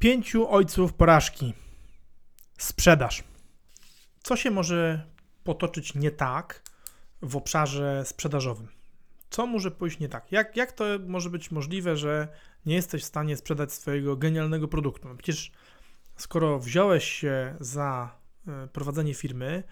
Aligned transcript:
Pięciu 0.00 0.50
ojców 0.50 0.92
porażki. 0.92 1.54
Sprzedaż. 2.58 3.24
Co 4.22 4.36
się 4.36 4.50
może 4.50 5.06
potoczyć 5.44 5.94
nie 5.94 6.10
tak 6.10 6.62
w 7.22 7.36
obszarze 7.36 8.04
sprzedażowym? 8.04 8.68
Co 9.30 9.46
może 9.46 9.70
pójść 9.70 9.98
nie 9.98 10.08
tak? 10.08 10.32
Jak, 10.32 10.56
jak 10.56 10.72
to 10.72 10.84
może 11.06 11.30
być 11.30 11.50
możliwe, 11.50 11.96
że 11.96 12.28
nie 12.66 12.74
jesteś 12.74 13.02
w 13.02 13.06
stanie 13.06 13.36
sprzedać 13.36 13.72
swojego 13.72 14.16
genialnego 14.16 14.68
produktu? 14.68 15.08
No 15.08 15.14
przecież 15.14 15.52
skoro 16.16 16.58
wziąłeś 16.58 17.04
się 17.04 17.56
za 17.60 18.16
e, 18.48 18.66
prowadzenie 18.66 19.14
firmy, 19.14 19.62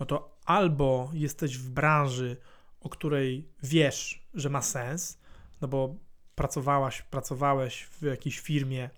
no 0.00 0.06
to 0.06 0.38
albo 0.44 1.10
jesteś 1.12 1.58
w 1.58 1.70
branży, 1.70 2.36
o 2.80 2.88
której 2.88 3.48
wiesz, 3.62 4.26
że 4.34 4.50
ma 4.50 4.62
sens, 4.62 5.18
no 5.60 5.68
bo 5.68 5.94
pracowałaś, 6.34 7.02
pracowałeś 7.02 7.82
w 7.82 8.02
jakiejś 8.02 8.40
firmie, 8.40 8.90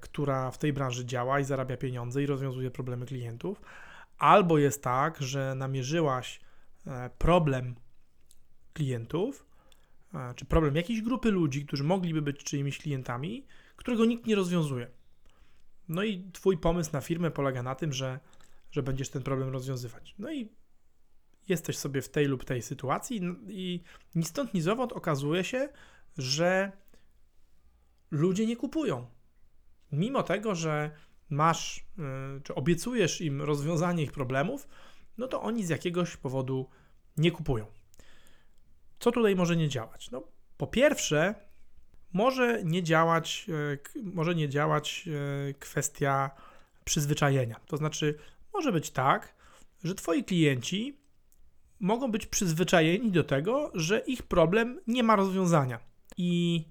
która 0.00 0.50
w 0.50 0.58
tej 0.58 0.72
branży 0.72 1.04
działa 1.04 1.40
i 1.40 1.44
zarabia 1.44 1.76
pieniądze 1.76 2.22
i 2.22 2.26
rozwiązuje 2.26 2.70
problemy 2.70 3.06
klientów, 3.06 3.60
albo 4.18 4.58
jest 4.58 4.82
tak, 4.82 5.22
że 5.22 5.54
namierzyłaś 5.54 6.40
e, 6.86 7.10
problem 7.18 7.74
klientów, 8.72 9.46
e, 10.14 10.34
czy 10.34 10.44
problem 10.44 10.76
jakiejś 10.76 11.02
grupy 11.02 11.30
ludzi, 11.30 11.66
którzy 11.66 11.84
mogliby 11.84 12.22
być 12.22 12.44
czyimiś 12.44 12.78
klientami, 12.78 13.46
którego 13.76 14.04
nikt 14.04 14.26
nie 14.26 14.34
rozwiązuje. 14.34 14.90
No 15.88 16.02
i 16.02 16.30
twój 16.32 16.58
pomysł 16.58 16.90
na 16.92 17.00
firmę 17.00 17.30
polega 17.30 17.62
na 17.62 17.74
tym, 17.74 17.92
że, 17.92 18.20
że 18.70 18.82
będziesz 18.82 19.08
ten 19.08 19.22
problem 19.22 19.48
rozwiązywać. 19.48 20.14
No 20.18 20.32
i 20.32 20.48
jesteś 21.48 21.78
sobie 21.78 22.02
w 22.02 22.08
tej 22.08 22.26
lub 22.26 22.44
tej 22.44 22.62
sytuacji 22.62 23.20
i 23.48 23.82
ni 24.14 24.24
stąd, 24.24 24.54
ni 24.54 24.60
zowąd 24.60 24.92
okazuje 24.92 25.44
się, 25.44 25.68
że 26.18 26.72
ludzie 28.10 28.46
nie 28.46 28.56
kupują. 28.56 29.06
Mimo 29.92 30.22
tego, 30.22 30.54
że 30.54 30.90
masz, 31.30 31.78
y, 31.78 32.42
czy 32.42 32.54
obiecujesz 32.54 33.20
im 33.20 33.42
rozwiązanie 33.42 34.02
ich 34.02 34.12
problemów, 34.12 34.68
no 35.18 35.28
to 35.28 35.42
oni 35.42 35.64
z 35.64 35.68
jakiegoś 35.68 36.16
powodu 36.16 36.68
nie 37.16 37.30
kupują. 37.30 37.66
Co 38.98 39.12
tutaj 39.12 39.36
może 39.36 39.56
nie 39.56 39.68
działać? 39.68 40.10
No, 40.10 40.22
po 40.56 40.66
pierwsze, 40.66 41.34
może 42.12 42.64
nie 42.64 42.82
działać, 42.82 43.46
y, 43.96 44.02
może 44.02 44.34
nie 44.34 44.48
działać 44.48 45.04
y, 45.50 45.54
kwestia 45.54 46.30
przyzwyczajenia. 46.84 47.60
To 47.66 47.76
znaczy, 47.76 48.18
może 48.54 48.72
być 48.72 48.90
tak, 48.90 49.34
że 49.84 49.94
twoi 49.94 50.24
klienci 50.24 51.00
mogą 51.80 52.10
być 52.10 52.26
przyzwyczajeni 52.26 53.10
do 53.10 53.24
tego, 53.24 53.70
że 53.74 53.98
ich 53.98 54.22
problem 54.22 54.80
nie 54.86 55.02
ma 55.02 55.16
rozwiązania. 55.16 55.78
I 56.16 56.64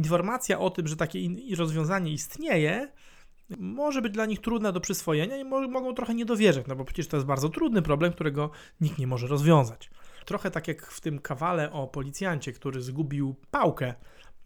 informacja 0.00 0.58
o 0.58 0.70
tym, 0.70 0.86
że 0.86 0.96
takie 0.96 1.18
rozwiązanie 1.56 2.12
istnieje, 2.12 2.92
może 3.58 4.02
być 4.02 4.12
dla 4.12 4.26
nich 4.26 4.40
trudna 4.40 4.72
do 4.72 4.80
przyswojenia 4.80 5.36
i 5.36 5.44
mogą 5.44 5.94
trochę 5.94 6.14
nie 6.14 6.24
dowierzyć, 6.24 6.66
no 6.66 6.76
bo 6.76 6.84
przecież 6.84 7.08
to 7.08 7.16
jest 7.16 7.26
bardzo 7.26 7.48
trudny 7.48 7.82
problem, 7.82 8.12
którego 8.12 8.50
nikt 8.80 8.98
nie 8.98 9.06
może 9.06 9.26
rozwiązać. 9.26 9.90
Trochę 10.24 10.50
tak 10.50 10.68
jak 10.68 10.86
w 10.86 11.00
tym 11.00 11.18
kawale 11.18 11.72
o 11.72 11.86
policjancie, 11.86 12.52
który 12.52 12.82
zgubił 12.82 13.34
pałkę. 13.50 13.94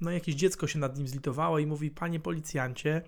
No 0.01 0.11
jakieś 0.11 0.35
dziecko 0.35 0.67
się 0.67 0.79
nad 0.79 0.99
nim 0.99 1.09
zlitowało 1.09 1.59
i 1.59 1.67
mówi, 1.67 1.91
panie 1.91 2.21
policjancie, 2.21 3.03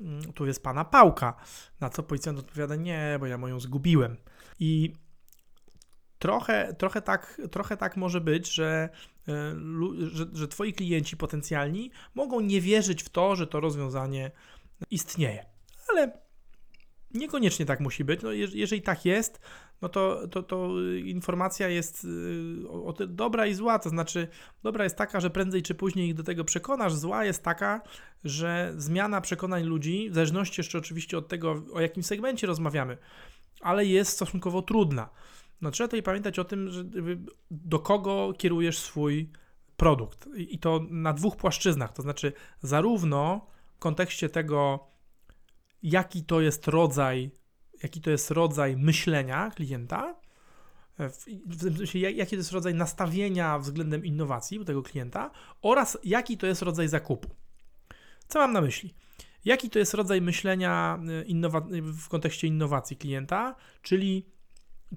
mm, 0.00 0.32
tu 0.32 0.46
jest 0.46 0.62
pana 0.62 0.84
pałka. 0.84 1.34
Na 1.80 1.90
co 1.90 2.02
policjant 2.02 2.38
odpowiada, 2.38 2.76
nie, 2.76 3.16
bo 3.20 3.26
ja 3.26 3.38
moją 3.38 3.60
zgubiłem. 3.60 4.16
I 4.58 4.92
trochę, 6.18 6.74
trochę, 6.78 7.02
tak, 7.02 7.40
trochę 7.50 7.76
tak 7.76 7.96
może 7.96 8.20
być, 8.20 8.54
że, 8.54 8.88
że, 10.12 10.26
że 10.32 10.48
twoi 10.48 10.72
klienci 10.72 11.16
potencjalni 11.16 11.90
mogą 12.14 12.40
nie 12.40 12.60
wierzyć 12.60 13.02
w 13.02 13.08
to, 13.08 13.36
że 13.36 13.46
to 13.46 13.60
rozwiązanie 13.60 14.30
istnieje. 14.90 15.46
Ale 15.88 16.20
niekoniecznie 17.14 17.66
tak 17.66 17.80
musi 17.80 18.04
być. 18.04 18.22
No, 18.22 18.32
jeżeli 18.32 18.82
tak 18.82 19.04
jest, 19.04 19.40
no 19.82 19.88
to, 19.88 20.28
to, 20.28 20.42
to 20.42 20.68
informacja 21.04 21.68
jest 21.68 22.04
y, 22.04 22.68
o, 22.68 22.84
o 22.84 22.92
dobra 23.06 23.46
i 23.46 23.54
zła. 23.54 23.78
To 23.78 23.88
znaczy, 23.88 24.28
dobra 24.62 24.84
jest 24.84 24.96
taka, 24.96 25.20
że 25.20 25.30
prędzej 25.30 25.62
czy 25.62 25.74
później 25.74 26.08
ich 26.08 26.14
do 26.14 26.22
tego 26.22 26.44
przekonasz, 26.44 26.94
zła 26.94 27.24
jest 27.24 27.42
taka, 27.42 27.82
że 28.24 28.72
zmiana 28.76 29.20
przekonań 29.20 29.64
ludzi, 29.64 30.10
w 30.10 30.14
zależności 30.14 30.60
jeszcze 30.60 30.78
oczywiście 30.78 31.18
od 31.18 31.28
tego, 31.28 31.62
o 31.72 31.80
jakim 31.80 32.02
segmencie 32.02 32.46
rozmawiamy, 32.46 32.98
ale 33.60 33.86
jest 33.86 34.12
stosunkowo 34.12 34.62
trudna. 34.62 35.10
No 35.60 35.70
trzeba 35.70 35.88
tutaj 35.88 36.02
pamiętać 36.02 36.38
o 36.38 36.44
tym, 36.44 36.70
że 36.70 36.84
do 37.50 37.78
kogo 37.78 38.32
kierujesz 38.38 38.78
swój 38.78 39.30
produkt. 39.76 40.28
I 40.36 40.58
to 40.58 40.80
na 40.90 41.12
dwóch 41.12 41.36
płaszczyznach. 41.36 41.92
To 41.92 42.02
znaczy, 42.02 42.32
zarówno 42.62 43.46
w 43.76 43.78
kontekście 43.78 44.28
tego, 44.28 44.86
jaki 45.82 46.24
to 46.24 46.40
jest 46.40 46.68
rodzaj, 46.68 47.30
jaki 47.82 48.00
to 48.00 48.10
jest 48.10 48.30
rodzaj 48.30 48.76
myślenia 48.76 49.50
klienta, 49.50 50.20
w, 50.98 51.24
w 51.46 51.76
sensie, 51.76 51.98
jaki 51.98 52.30
to 52.30 52.36
jest 52.36 52.52
rodzaj 52.52 52.74
nastawienia 52.74 53.58
względem 53.58 54.04
innowacji 54.04 54.58
u 54.58 54.64
tego 54.64 54.82
klienta 54.82 55.30
oraz 55.62 55.98
jaki 56.04 56.38
to 56.38 56.46
jest 56.46 56.62
rodzaj 56.62 56.88
zakupu. 56.88 57.28
Co 58.28 58.38
mam 58.38 58.52
na 58.52 58.60
myśli? 58.60 58.94
Jaki 59.44 59.70
to 59.70 59.78
jest 59.78 59.94
rodzaj 59.94 60.20
myślenia 60.20 60.98
y, 61.28 61.82
w 61.82 62.08
kontekście 62.08 62.46
innowacji 62.46 62.96
klienta, 62.96 63.54
czyli 63.82 64.26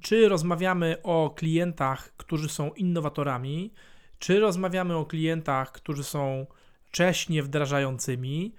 czy 0.02 0.30
rozmawiamy 0.30 0.98
o 1.04 1.34
klientach, 1.36 2.14
którzy 2.18 2.50
są 2.50 2.72
innowatorami, 2.74 3.74
czy 4.20 4.40
rozmawiamy 4.40 4.96
o 4.96 5.06
klientach, 5.06 5.72
którzy 5.72 6.04
są 6.04 6.46
wcześnie 6.86 7.44
wdrażającymi, 7.44 8.56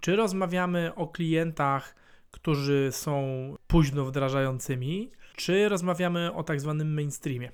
czy 0.00 0.16
rozmawiamy 0.16 0.94
o 0.94 1.06
klientach, 1.06 1.94
którzy 2.30 2.88
są 2.92 3.22
późno 3.66 4.04
wdrażającymi, 4.04 5.12
czy 5.36 5.68
rozmawiamy 5.68 6.32
o 6.32 6.42
tak 6.42 6.60
zwanym 6.60 6.94
mainstreamie. 6.94 7.52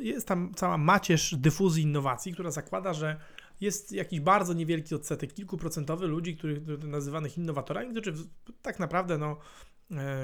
Jest 0.00 0.28
tam 0.28 0.52
cała 0.56 0.78
macierz 0.78 1.34
dyfuzji 1.34 1.82
innowacji, 1.82 2.32
która 2.32 2.50
zakłada, 2.50 2.92
że 2.92 3.20
jest 3.60 3.92
jakiś 3.92 4.20
bardzo 4.20 4.54
niewielki 4.54 4.94
odsetek, 4.94 5.34
kilkuprocentowy 5.34 6.06
ludzi, 6.06 6.36
których 6.36 6.84
nazywanych 6.84 7.38
innowatorami, 7.38 7.90
którzy 7.90 8.12
tak 8.62 8.78
naprawdę 8.78 9.18
no, 9.18 9.36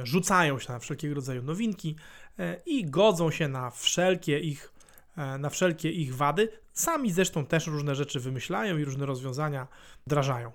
rzucają 0.05 0.59
się 0.59 0.73
na 0.73 0.79
wszelkiego 0.79 1.15
rodzaju 1.15 1.43
nowinki 1.43 1.97
e, 2.39 2.61
i 2.67 2.85
godzą 2.85 3.31
się 3.31 3.49
na 3.49 3.71
wszelkie 3.71 4.39
ich, 4.39 4.73
e, 5.17 5.39
na 5.39 5.51
wszelkie 5.51 5.91
ich 5.91 6.17
wady. 6.17 6.49
Sami 6.73 7.13
zresztą 7.13 7.47
też 7.47 7.67
różne 7.67 7.95
rzeczy 7.95 8.21
wymyślają 8.21 8.79
i 8.79 8.85
różne 8.85 9.07
rozwiązania 9.07 9.67
wdrażają. 10.07 10.53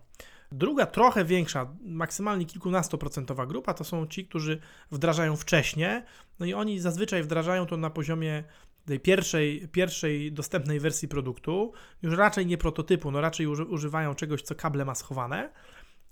Druga, 0.52 0.86
trochę 0.86 1.25
większa, 1.25 1.68
maksymalnie 1.81 2.46
kilkunastoprocentowa 2.46 3.46
grupa 3.46 3.74
to 3.74 3.84
są 3.84 4.08
ci, 4.08 4.25
którzy 4.25 4.59
wdrażają 4.92 5.36
wcześniej, 5.36 6.02
no 6.40 6.46
i 6.46 6.53
oni 6.53 6.80
zazwyczaj 6.80 7.24
wdrażają 7.24 7.66
to 7.66 7.78
na 7.78 7.90
poziomie 7.90 8.44
tej 8.86 9.00
pierwszej, 9.00 9.68
pierwszej 9.72 10.31
dostępnej 10.31 10.80
wersji 10.80 11.08
produktu, 11.08 11.74
już 12.02 12.18
raczej 12.18 12.46
nie 12.46 12.58
prototypu, 12.58 13.12
no 13.12 13.22
raczej 13.22 13.48
używają 13.48 14.16
czegoś, 14.16 14.42
co 14.42 14.56
kable 14.56 14.86
ma 14.86 14.96
schowane, 14.96 15.50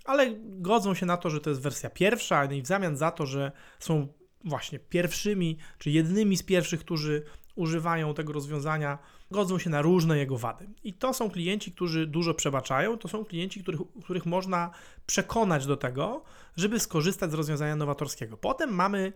ale 0.08 0.36
godzą 0.42 0.94
się 0.94 1.06
na 1.06 1.18
to, 1.18 1.30
że 1.30 1.42
to 1.42 1.50
jest 1.50 1.62
wersja 1.62 1.90
pierwsza, 1.90 2.46
no 2.46 2.54
i 2.54 2.62
w 2.62 2.68
zamian 2.68 2.98
za 2.98 3.12
to, 3.12 3.26
że 3.26 3.52
są 3.80 4.08
właśnie 4.44 4.80
pierwszymi, 4.80 5.58
czy 5.78 5.90
jednymi 5.90 6.38
z 6.38 6.44
pierwszych, 6.44 6.80
którzy 6.80 7.24
używają 7.56 8.14
tego 8.14 8.34
rozwiązania, 8.34 8.98
godzą 9.32 9.60
się 9.60 9.70
na 9.70 9.82
różne 9.82 10.18
jego 10.18 10.38
wady. 10.38 10.70
I 10.84 10.94
to 10.94 11.14
są 11.14 11.30
klienci, 11.30 11.72
którzy 11.72 12.08
dużo 12.08 12.34
przebaczają, 12.34 12.98
to 12.98 13.08
są 13.08 13.26
klienci, 13.26 13.62
których, 13.62 13.82
których 14.04 14.26
można 14.26 14.72
przekonać 15.06 15.66
do 15.66 15.78
tego, 15.78 16.24
żeby 16.56 16.80
skorzystać 16.80 17.32
z 17.32 17.34
rozwiązania 17.34 17.76
nowatorskiego. 17.76 18.38
Potem 18.38 18.76
mamy, 18.76 19.14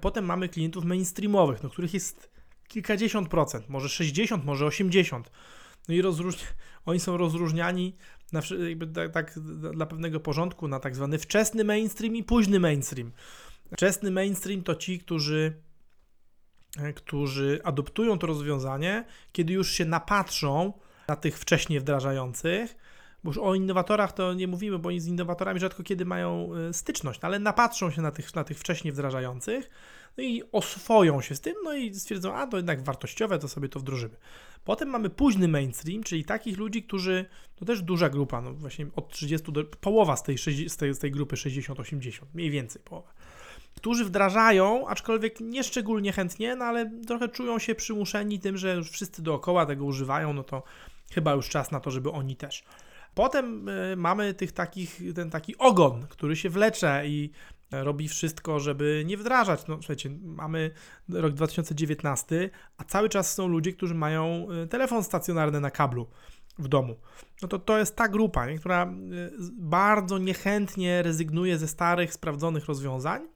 potem 0.00 0.24
mamy 0.24 0.48
klientów 0.48 0.84
mainstreamowych, 0.84 1.62
no, 1.62 1.70
których 1.70 1.94
jest 1.94 2.30
kilkadziesiąt 2.68 3.28
procent, 3.28 3.68
może 3.68 3.88
60, 3.88 4.44
może 4.44 4.66
80. 4.66 5.30
No 5.88 5.94
i 5.94 6.02
rozróżni, 6.02 6.42
oni 6.86 7.00
są 7.00 7.16
rozróżniani 7.16 7.96
na, 8.32 8.40
jakby 8.68 8.86
tak, 8.86 9.12
tak, 9.12 9.38
dla 9.72 9.86
pewnego 9.86 10.20
porządku 10.20 10.68
na 10.68 10.80
tak 10.80 10.96
zwany 10.96 11.18
wczesny 11.18 11.64
mainstream 11.64 12.16
i 12.16 12.24
późny 12.24 12.60
mainstream. 12.60 13.12
Wczesny 13.72 14.10
mainstream 14.10 14.62
to 14.62 14.74
ci, 14.74 14.98
którzy, 14.98 15.52
e, 16.78 16.92
którzy 16.92 17.60
adoptują 17.64 18.18
to 18.18 18.26
rozwiązanie, 18.26 19.04
kiedy 19.32 19.52
już 19.52 19.70
się 19.70 19.84
napatrzą 19.84 20.72
na 21.08 21.16
tych 21.16 21.38
wcześniej 21.38 21.80
wdrażających, 21.80 22.76
bo 23.24 23.30
już 23.30 23.38
o 23.38 23.54
innowatorach 23.54 24.12
to 24.12 24.34
nie 24.34 24.46
mówimy, 24.46 24.78
bo 24.78 24.88
oni 24.88 25.00
z 25.00 25.06
innowatorami 25.06 25.60
rzadko 25.60 25.82
kiedy 25.82 26.04
mają 26.04 26.50
e, 26.54 26.72
styczność, 26.72 27.20
ale 27.22 27.38
napatrzą 27.38 27.90
się 27.90 28.02
na 28.02 28.10
tych, 28.10 28.34
na 28.34 28.44
tych 28.44 28.58
wcześniej 28.58 28.92
wdrażających, 28.92 29.70
no 30.18 30.24
i 30.24 30.42
oswoją 30.52 31.20
się 31.20 31.34
z 31.34 31.40
tym, 31.40 31.54
no 31.64 31.74
i 31.74 31.94
stwierdzą, 31.94 32.34
a 32.34 32.46
to 32.46 32.56
jednak 32.56 32.82
wartościowe, 32.82 33.38
to 33.38 33.48
sobie 33.48 33.68
to 33.68 33.80
wdrożymy. 33.80 34.16
Potem 34.64 34.88
mamy 34.88 35.10
późny 35.10 35.48
mainstream, 35.48 36.02
czyli 36.02 36.24
takich 36.24 36.58
ludzi, 36.58 36.82
którzy, 36.82 37.24
to 37.56 37.64
też 37.64 37.82
duża 37.82 38.08
grupa, 38.08 38.40
no 38.40 38.54
właśnie 38.54 38.86
od 38.96 39.08
30 39.08 39.52
do, 39.52 39.64
połowa 39.64 40.16
z 40.16 40.22
tej, 40.22 40.38
z 40.68 40.76
tej, 40.76 40.94
z 40.94 40.98
tej 40.98 41.10
grupy 41.10 41.36
60-80, 41.36 42.22
mniej 42.34 42.50
więcej 42.50 42.82
połowa, 42.82 43.12
którzy 43.76 44.04
wdrażają, 44.04 44.88
aczkolwiek 44.88 45.40
nie 45.40 45.64
szczególnie 45.64 46.12
chętnie, 46.12 46.56
no 46.56 46.64
ale 46.64 46.90
trochę 47.06 47.28
czują 47.28 47.58
się 47.58 47.74
przymuszeni 47.74 48.40
tym, 48.40 48.56
że 48.56 48.74
już 48.74 48.90
wszyscy 48.90 49.22
dookoła 49.22 49.66
tego 49.66 49.84
używają, 49.84 50.32
no 50.32 50.44
to 50.44 50.62
chyba 51.12 51.32
już 51.32 51.48
czas 51.48 51.70
na 51.70 51.80
to, 51.80 51.90
żeby 51.90 52.10
oni 52.10 52.36
też. 52.36 52.64
Potem 53.14 53.68
y, 53.68 53.96
mamy 53.96 54.34
tych 54.34 54.52
takich, 54.52 55.00
ten 55.14 55.30
taki 55.30 55.58
ogon, 55.58 56.06
który 56.08 56.36
się 56.36 56.50
wlecze 56.50 57.02
i 57.06 57.30
robi 57.70 58.08
wszystko, 58.08 58.60
żeby 58.60 59.02
nie 59.06 59.16
wdrażać. 59.16 59.66
No 59.66 59.76
słuchajcie, 59.76 60.10
mamy 60.22 60.70
rok 61.08 61.32
2019, 61.32 62.50
a 62.76 62.84
cały 62.84 63.08
czas 63.08 63.34
są 63.34 63.48
ludzie, 63.48 63.72
którzy 63.72 63.94
mają 63.94 64.46
y, 64.64 64.66
telefon 64.66 65.04
stacjonarny 65.04 65.60
na 65.60 65.70
kablu 65.70 66.06
w 66.58 66.68
domu. 66.68 66.96
No 67.42 67.48
to 67.48 67.58
to 67.58 67.78
jest 67.78 67.96
ta 67.96 68.08
grupa, 68.08 68.46
nie, 68.46 68.58
która 68.58 68.86
y, 68.86 69.32
bardzo 69.52 70.18
niechętnie 70.18 71.02
rezygnuje 71.02 71.58
ze 71.58 71.68
starych, 71.68 72.12
sprawdzonych 72.12 72.66
rozwiązań 72.66 73.28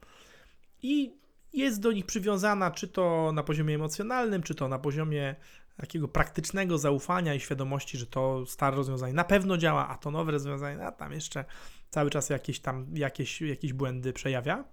i 0.82 1.20
jest 1.52 1.80
do 1.80 1.92
nich 1.92 2.06
przywiązana, 2.06 2.70
czy 2.70 2.88
to 2.88 3.32
na 3.32 3.42
poziomie 3.42 3.74
emocjonalnym, 3.74 4.42
czy 4.42 4.54
to 4.54 4.68
na 4.68 4.78
poziomie 4.78 5.36
takiego 5.76 6.08
praktycznego 6.08 6.78
zaufania 6.78 7.34
i 7.34 7.40
świadomości, 7.40 7.98
że 7.98 8.06
to 8.06 8.46
stare 8.46 8.76
rozwiązanie 8.76 9.14
na 9.14 9.24
pewno 9.24 9.56
działa, 9.56 9.88
a 9.88 9.98
to 9.98 10.10
nowe 10.10 10.32
rozwiązanie, 10.32 10.86
a 10.86 10.92
tam 10.92 11.12
jeszcze 11.12 11.44
cały 11.90 12.10
czas 12.10 12.30
jakieś 12.30 12.60
tam 12.60 12.86
jakieś, 12.96 13.40
jakieś 13.40 13.72
błędy 13.72 14.12
przejawia. 14.12 14.64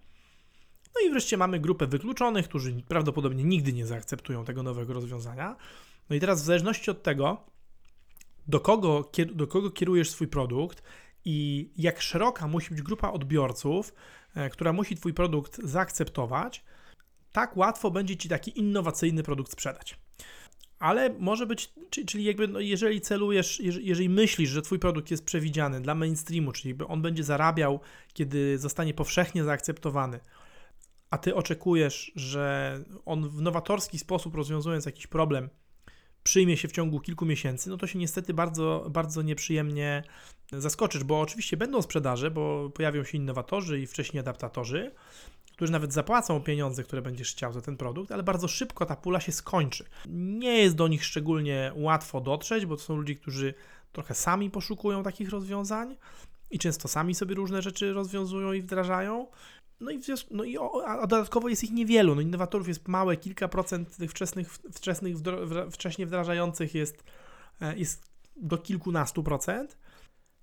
No 0.96 1.08
i 1.08 1.10
wreszcie 1.10 1.38
mamy 1.38 1.60
grupę 1.60 1.88
wykluczonych, 1.88 2.48
którzy 2.48 2.84
prawdopodobnie 2.88 3.44
nigdy 3.44 3.74
nie 3.74 3.86
zaakceptują 3.86 4.46
tego 4.46 4.64
nowego 4.64 4.94
rozwiązania. 4.94 5.56
No 6.10 6.16
i 6.16 6.20
teraz 6.20 6.42
w 6.42 6.46
zależności 6.46 6.92
od 6.92 7.04
tego, 7.04 7.44
do 8.48 8.60
kogo, 8.60 9.12
do 9.36 9.48
kogo 9.48 9.72
kierujesz 9.72 10.10
swój 10.10 10.28
produkt 10.28 10.84
i 11.26 11.70
jak 11.78 12.02
szeroka 12.02 12.48
musi 12.48 12.70
być 12.70 12.82
grupa 12.82 13.12
odbiorców, 13.12 13.94
e, 14.36 14.50
która 14.50 14.74
musi 14.74 14.96
Twój 14.96 15.14
produkt 15.14 15.60
zaakceptować, 15.64 16.66
tak 17.32 17.58
łatwo 17.58 17.92
będzie 17.92 18.18
Ci 18.18 18.30
taki 18.30 18.60
innowacyjny 18.60 19.24
produkt 19.24 19.52
sprzedać. 19.52 20.00
Ale 20.80 21.10
może 21.20 21.46
być, 21.46 21.74
czyli 21.90 22.24
jakby 22.24 22.48
no 22.48 22.60
jeżeli 22.60 23.02
celujesz, 23.02 23.60
jeżeli 23.60 24.10
myślisz, 24.10 24.50
że 24.50 24.62
Twój 24.62 24.80
produkt 24.80 25.12
jest 25.12 25.26
przewidziany 25.26 25.82
dla 25.82 25.96
mainstreamu, 25.96 26.52
czyli 26.52 26.76
on 26.88 27.02
będzie 27.02 27.24
zarabiał, 27.24 27.80
kiedy 28.14 28.58
zostanie 28.58 28.94
powszechnie 28.94 29.44
zaakceptowany, 29.44 30.20
a 31.10 31.18
Ty 31.18 31.36
oczekujesz, 31.36 32.12
że 32.16 32.80
on 33.06 33.30
w 33.30 33.42
nowatorski 33.42 34.00
sposób 34.00 34.36
rozwiązując 34.36 34.86
jakiś 34.86 35.08
problem, 35.08 35.50
przyjmie 36.24 36.58
się 36.58 36.68
w 36.68 36.72
ciągu 36.72 37.00
kilku 37.00 37.26
miesięcy, 37.26 37.70
no 37.70 37.78
to 37.78 37.88
się 37.88 38.00
niestety 38.00 38.34
bardzo, 38.34 38.88
bardzo 38.90 39.22
nieprzyjemnie 39.22 40.04
zaskoczysz, 40.52 41.04
bo 41.04 41.22
oczywiście 41.22 41.58
będą 41.58 41.82
sprzedaże, 41.82 42.32
bo 42.32 42.70
pojawią 42.70 43.04
się 43.04 43.18
innowatorzy 43.18 43.80
i 43.80 43.88
wcześniej 43.88 44.20
adaptatorzy, 44.20 44.92
którzy 45.58 45.72
nawet 45.72 45.94
zapłacą 45.94 46.42
pieniądze, 46.42 46.84
które 46.84 47.02
będziesz 47.02 47.32
chciał 47.32 47.54
za 47.54 47.62
ten 47.62 47.78
produkt, 47.78 48.12
ale 48.12 48.24
bardzo 48.24 48.48
szybko 48.48 48.86
ta 48.86 48.96
pula 48.96 49.20
się 49.20 49.32
skończy. 49.32 49.86
Nie 50.10 50.58
jest 50.58 50.76
do 50.76 50.88
nich 50.88 51.06
szczególnie 51.06 51.72
łatwo 51.76 52.22
dotrzeć, 52.22 52.66
bo 52.66 52.76
to 52.76 52.84
są 52.84 52.96
ludzie, 52.96 53.16
którzy 53.16 53.54
trochę 53.92 54.14
sami 54.14 54.52
poszukują 54.52 55.04
takich 55.04 55.30
rozwiązań 55.30 55.96
i 56.52 56.60
często 56.60 56.88
sami 56.88 57.16
sobie 57.16 57.36
różne 57.36 57.62
rzeczy 57.62 57.94
rozwiązują 57.94 58.54
i 58.54 58.62
wdrażają. 58.62 59.28
No 59.80 59.92
i, 59.92 60.02
no 60.32 60.44
i 60.44 60.58
a 60.88 61.08
dodatkowo 61.08 61.50
jest 61.50 61.64
ich 61.64 61.72
niewielu. 61.72 62.16
No 62.16 62.22
innowatorów 62.22 62.68
jest 62.68 62.88
małe, 62.88 63.18
kilka 63.18 63.48
procent 63.48 63.98
tych 63.98 64.12
wczesnych, 64.12 64.54
wczesnych 64.54 65.16
wcześnie 65.72 66.06
wdrażających 66.06 66.76
jest, 66.76 67.04
e, 67.62 67.78
jest 67.78 68.04
do 68.36 68.58
kilkunastu 68.58 69.24
procent. 69.24 69.78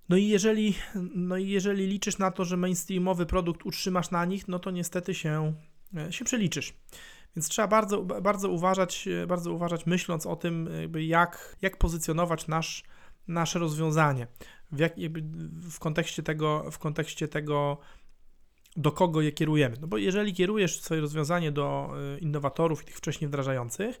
No 0.09 0.17
i 0.17 0.27
jeżeli, 0.27 0.75
no 1.15 1.37
i 1.37 1.49
jeżeli 1.49 1.87
liczysz 1.87 2.17
na 2.17 2.31
to, 2.31 2.45
że 2.45 2.57
mainstreamowy 2.57 3.25
produkt 3.25 3.65
utrzymasz 3.65 4.11
na 4.11 4.25
nich, 4.25 4.47
no 4.47 4.59
to 4.59 4.71
niestety 4.71 5.13
się, 5.13 5.53
e, 5.97 6.13
się 6.13 6.25
przeliczysz. 6.25 6.73
Więc 7.35 7.49
trzeba 7.49 7.67
bardzo, 7.67 8.03
bardzo 8.03 8.49
uważać, 8.49 9.07
e, 9.07 9.27
bardzo 9.27 9.53
uważać 9.53 9.85
myśląc 9.85 10.25
o 10.25 10.35
tym, 10.35 10.69
jak, 10.99 11.55
jak 11.61 11.77
pozycjonować 11.77 12.47
nasz, 12.47 12.83
nasze 13.27 13.59
rozwiązanie. 13.59 14.27
W, 14.71 14.79
jak, 14.79 14.93
w, 15.69 15.79
kontekście 15.79 16.23
tego, 16.23 16.71
w 16.71 16.79
kontekście 16.79 17.27
tego, 17.27 17.77
do 18.75 18.91
kogo 18.91 19.21
je 19.21 19.31
kierujemy. 19.31 19.77
No 19.81 19.87
bo 19.87 19.97
jeżeli 19.97 20.33
kierujesz 20.33 20.81
swoje 20.81 21.01
rozwiązanie 21.01 21.51
do 21.51 21.93
e, 22.15 22.19
innowatorów 22.19 22.81
i 22.81 22.85
tych 22.85 22.97
wcześniej 22.97 23.27
wdrażających 23.27 23.99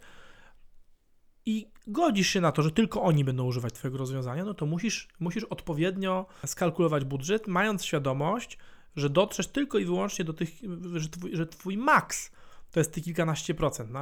i 1.45 1.67
godzisz 1.87 2.27
się 2.27 2.41
na 2.41 2.51
to, 2.51 2.61
że 2.61 2.71
tylko 2.71 3.01
oni 3.01 3.23
będą 3.23 3.45
używać 3.45 3.73
Twojego 3.73 3.97
rozwiązania, 3.97 4.45
no 4.45 4.53
to 4.53 4.65
musisz, 4.65 5.07
musisz 5.19 5.43
odpowiednio 5.43 6.25
skalkulować 6.45 7.05
budżet, 7.05 7.47
mając 7.47 7.85
świadomość, 7.85 8.57
że 8.95 9.09
dotrzesz 9.09 9.47
tylko 9.47 9.77
i 9.77 9.85
wyłącznie 9.85 10.25
do 10.25 10.33
tych, 10.33 10.49
że 10.95 11.09
Twój, 11.09 11.35
że 11.35 11.47
twój 11.47 11.77
maks 11.77 12.31
to 12.71 12.79
jest 12.79 13.03
kilkanaście 13.03 13.53
procent, 13.53 13.91
no, 13.91 13.99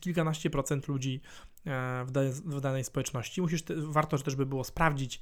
kilkanaście 0.00 0.50
procent 0.50 0.88
ludzi 0.88 1.20
e, 1.66 2.04
w, 2.04 2.12
w 2.44 2.60
danej 2.60 2.84
społeczności. 2.84 3.42
Musisz, 3.42 3.62
te, 3.62 3.74
warto 3.76 4.18
też 4.18 4.36
by 4.36 4.46
było 4.46 4.64
sprawdzić, 4.64 5.20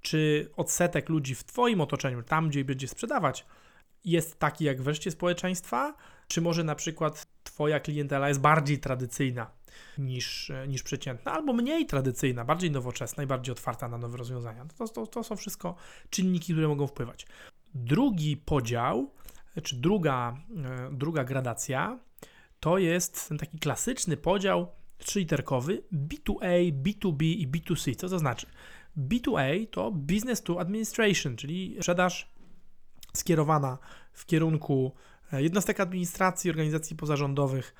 czy 0.00 0.50
odsetek 0.56 1.08
ludzi 1.08 1.34
w 1.34 1.44
Twoim 1.44 1.80
otoczeniu, 1.80 2.22
tam 2.22 2.48
gdzie 2.48 2.64
będzie 2.64 2.88
sprzedawać, 2.88 3.46
jest 4.04 4.38
taki 4.38 4.64
jak 4.64 4.82
w 4.82 4.86
reszcie 4.86 5.10
społeczeństwa, 5.10 5.94
czy 6.28 6.40
może 6.40 6.64
na 6.64 6.74
przykład 6.74 7.26
Twoja 7.44 7.80
klientela 7.80 8.28
jest 8.28 8.40
bardziej 8.40 8.78
tradycyjna 8.78 9.50
niż, 9.98 10.52
niż 10.68 10.82
przeciętna, 10.82 11.32
albo 11.32 11.52
mniej 11.52 11.86
tradycyjna, 11.86 12.44
bardziej 12.44 12.70
nowoczesna 12.70 13.22
i 13.22 13.26
bardziej 13.26 13.52
otwarta 13.52 13.88
na 13.88 13.98
nowe 13.98 14.16
rozwiązania. 14.16 14.66
To, 14.78 14.88
to, 14.88 15.06
to 15.06 15.24
są 15.24 15.36
wszystko 15.36 15.74
czynniki, 16.10 16.52
które 16.52 16.68
mogą 16.68 16.86
wpływać. 16.86 17.26
Drugi 17.74 18.36
podział, 18.36 19.10
czy 19.62 19.76
druga, 19.76 20.36
e, 20.64 20.90
druga 20.92 21.24
gradacja, 21.24 21.98
to 22.60 22.78
jest 22.78 23.28
ten 23.28 23.38
taki 23.38 23.58
klasyczny 23.58 24.16
podział 24.16 24.66
trzyliterkowy 24.98 25.82
B2A, 25.92 26.82
B2B 26.82 27.22
i 27.22 27.48
B2C. 27.48 27.96
Co 27.96 28.08
to 28.08 28.18
znaczy? 28.18 28.46
B2A 28.98 29.66
to 29.70 29.90
Business 29.90 30.42
to 30.42 30.60
Administration, 30.60 31.36
czyli 31.36 31.76
sprzedaż 31.78 32.34
skierowana 33.12 33.78
w 34.12 34.26
kierunku 34.26 34.92
e, 35.32 35.42
jednostek 35.42 35.80
administracji, 35.80 36.50
organizacji 36.50 36.96
pozarządowych, 36.96 37.74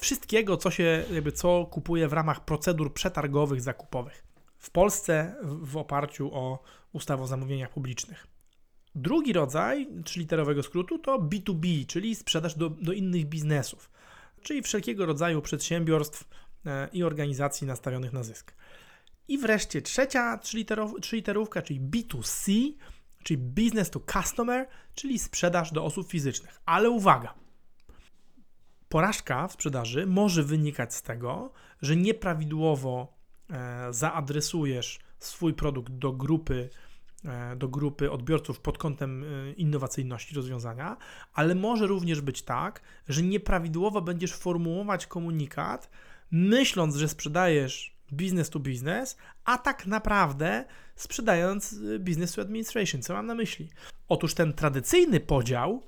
wszystkiego, 0.00 0.56
co 0.56 0.70
się, 0.70 1.04
jakby 1.12 1.32
co 1.32 1.66
kupuje 1.70 2.08
w 2.08 2.12
ramach 2.12 2.44
procedur 2.44 2.94
przetargowych, 2.94 3.60
zakupowych. 3.60 4.24
W 4.58 4.70
Polsce 4.70 5.34
w 5.42 5.76
oparciu 5.76 6.34
o 6.34 6.62
ustawę 6.92 7.22
o 7.22 7.26
zamówieniach 7.26 7.70
publicznych. 7.70 8.26
Drugi 8.94 9.32
rodzaj 9.32 9.88
trzyliterowego 10.04 10.62
skrótu 10.62 10.98
to 10.98 11.18
B2B, 11.18 11.86
czyli 11.86 12.14
sprzedaż 12.14 12.54
do, 12.54 12.70
do 12.70 12.92
innych 12.92 13.26
biznesów, 13.26 13.90
czyli 14.42 14.62
wszelkiego 14.62 15.06
rodzaju 15.06 15.42
przedsiębiorstw 15.42 16.28
e, 16.66 16.88
i 16.92 17.02
organizacji 17.02 17.66
nastawionych 17.66 18.12
na 18.12 18.22
zysk. 18.22 18.54
I 19.28 19.38
wreszcie 19.38 19.82
trzecia 19.82 20.38
trzyliterówka, 21.00 21.62
czyli 21.62 21.80
B2C, 21.80 22.72
czyli 23.22 23.38
business 23.38 23.90
to 23.90 24.00
customer, 24.12 24.68
czyli 24.94 25.18
sprzedaż 25.18 25.72
do 25.72 25.84
osób 25.84 26.10
fizycznych. 26.10 26.60
Ale 26.66 26.90
uwaga! 26.90 27.34
Porażka 28.90 29.48
w 29.48 29.52
sprzedaży 29.52 30.06
może 30.06 30.42
wynikać 30.42 30.94
z 30.94 31.02
tego, 31.02 31.52
że 31.82 31.96
nieprawidłowo 31.96 33.16
e, 33.50 33.92
zaadresujesz 33.92 34.98
swój 35.18 35.54
produkt 35.54 35.92
do 35.92 36.12
grupy, 36.12 36.70
e, 37.24 37.56
do 37.56 37.68
grupy 37.68 38.10
odbiorców 38.10 38.60
pod 38.60 38.78
kątem 38.78 39.24
e, 39.24 39.52
innowacyjności 39.52 40.34
rozwiązania, 40.34 40.96
ale 41.34 41.54
może 41.54 41.86
również 41.86 42.20
być 42.20 42.42
tak, 42.42 42.80
że 43.08 43.22
nieprawidłowo 43.22 44.02
będziesz 44.02 44.32
formułować 44.32 45.06
komunikat, 45.06 45.90
myśląc, 46.30 46.96
że 46.96 47.08
sprzedajesz 47.08 47.96
business 48.12 48.50
to 48.50 48.58
business, 48.58 49.16
a 49.44 49.58
tak 49.58 49.86
naprawdę 49.86 50.64
sprzedając 50.96 51.74
business 52.00 52.32
to 52.32 52.42
administration. 52.42 53.02
Co 53.02 53.14
mam 53.14 53.26
na 53.26 53.34
myśli? 53.34 53.70
Otóż 54.08 54.34
ten 54.34 54.52
tradycyjny 54.52 55.20
podział 55.20 55.82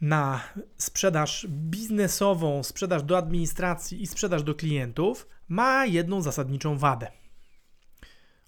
na 0.00 0.40
sprzedaż 0.76 1.46
biznesową, 1.50 2.62
sprzedaż 2.62 3.02
do 3.02 3.18
administracji 3.18 4.02
i 4.02 4.06
sprzedaż 4.06 4.42
do 4.42 4.54
klientów 4.54 5.28
ma 5.48 5.86
jedną 5.86 6.22
zasadniczą 6.22 6.78
wadę. 6.78 7.10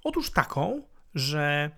Otóż 0.04 0.30
taką, 0.30 0.82
że 1.14 1.70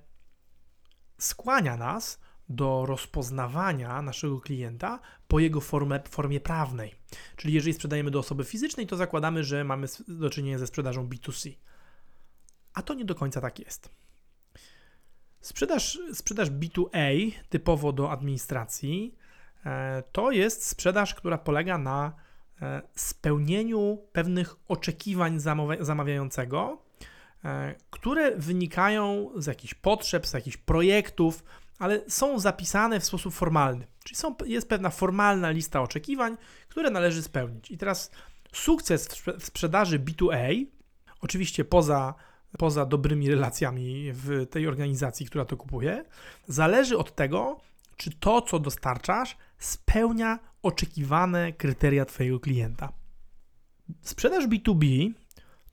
skłania 1.19 1.77
nas 1.77 2.21
do 2.49 2.87
rozpoznawania 2.87 4.03
naszego 4.03 4.41
klienta 4.41 5.01
po 5.29 5.39
jego 5.39 5.61
formie, 5.61 6.01
formie 6.09 6.41
prawnej. 6.41 6.95
Czyli 7.37 7.55
jeżeli 7.55 7.75
sprzedajemy 7.75 8.11
do 8.11 8.19
osoby 8.19 8.45
fizycznej, 8.45 8.87
to 8.87 8.97
zakładamy, 8.97 9.45
że 9.45 9.65
mamy 9.65 9.87
do 10.09 10.31
czynienia 10.31 10.59
ze 10.59 10.67
sprzedażą 10.67 11.09
B2C. 11.09 11.57
A 12.75 12.83
to 12.83 12.95
nie 12.95 13.05
do 13.05 13.15
końca 13.15 13.41
tak 13.41 13.59
jest. 13.59 13.91
Sprzedaż, 15.41 15.99
sprzedaż 16.13 16.51
B2A, 16.51 17.33
typowo 17.49 17.93
do 17.93 18.11
administracji, 18.11 19.15
to 20.13 20.31
jest 20.31 20.67
sprzedaż, 20.67 21.15
która 21.15 21.39
polega 21.39 21.79
na 21.79 22.13
e, 22.63 22.83
spełnieniu 22.95 23.99
pewnych 24.13 24.57
oczekiwań 24.69 25.41
zamawiającego, 25.81 26.83
e, 27.45 27.75
które 27.91 28.37
wynikają 28.37 29.31
z 29.37 29.47
jakichś 29.47 29.75
potrzeb, 29.75 30.27
z 30.27 30.33
jakichś 30.33 30.57
projektów, 30.57 31.45
ale 31.79 32.01
są 32.09 32.39
zapisane 32.39 33.01
w 33.01 33.05
sposób 33.05 33.35
formalny. 33.35 33.87
Czyli 34.05 34.17
są, 34.17 34.35
jest 34.47 34.69
pewna 34.69 34.91
formalna 34.91 35.51
lista 35.51 35.83
oczekiwań, 35.83 36.37
które 36.69 36.91
należy 36.91 37.23
spełnić. 37.23 37.71
I 37.71 37.79
teraz 37.79 38.11
sukces 38.53 39.09
w 39.39 39.45
sprzedaży 39.45 39.99
B2A, 39.99 40.67
oczywiście 41.21 41.65
poza 41.65 42.15
poza 42.59 42.87
dobrymi 42.87 43.31
relacjami 43.31 44.11
w 44.13 44.47
tej 44.51 44.67
organizacji, 44.67 45.27
która 45.27 45.45
to 45.45 45.57
kupuje, 45.57 46.05
zależy 46.49 46.99
od 46.99 47.15
tego, 47.15 47.61
czy 47.97 48.11
to, 48.11 48.43
co 48.43 48.59
dostarczasz, 48.59 49.37
spełnia 49.65 50.39
oczekiwane 50.63 51.53
kryteria 51.53 52.05
Twojego 52.05 52.41
klienta. 52.41 52.93
Sprzedaż 54.03 54.45
B2B 54.47 55.13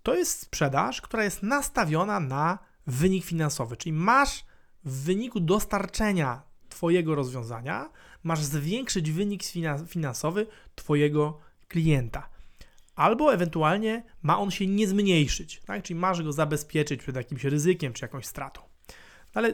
to 0.04 0.16
jest 0.16 0.40
sprzedaż, 0.40 1.02
która 1.02 1.24
jest 1.24 1.44
nastawiona 1.44 2.20
na 2.20 2.60
wynik 2.88 3.26
finansowy, 3.26 3.78
czyli 3.78 3.94
masz 3.94 4.46
w 4.86 5.04
wyniku 5.04 5.40
dostarczenia 5.40 6.42
Twojego 6.70 7.16
rozwiązania, 7.16 7.90
masz 8.24 8.44
zwiększyć 8.44 9.12
wynik 9.12 9.44
finansowy 9.88 10.48
Twojego 10.76 11.40
klienta. 11.68 12.30
Albo 12.96 13.34
ewentualnie 13.34 14.04
ma 14.22 14.40
on 14.40 14.52
się 14.52 14.68
nie 14.68 14.88
zmniejszyć, 14.88 15.62
tak? 15.66 15.84
czyli 15.84 16.00
masz 16.00 16.24
go 16.24 16.32
zabezpieczyć 16.32 17.02
przed 17.02 17.16
jakimś 17.16 17.44
ryzykiem 17.44 17.94
czy 17.94 18.06
jakąś 18.06 18.26
stratą. 18.26 18.62
Ale 19.34 19.54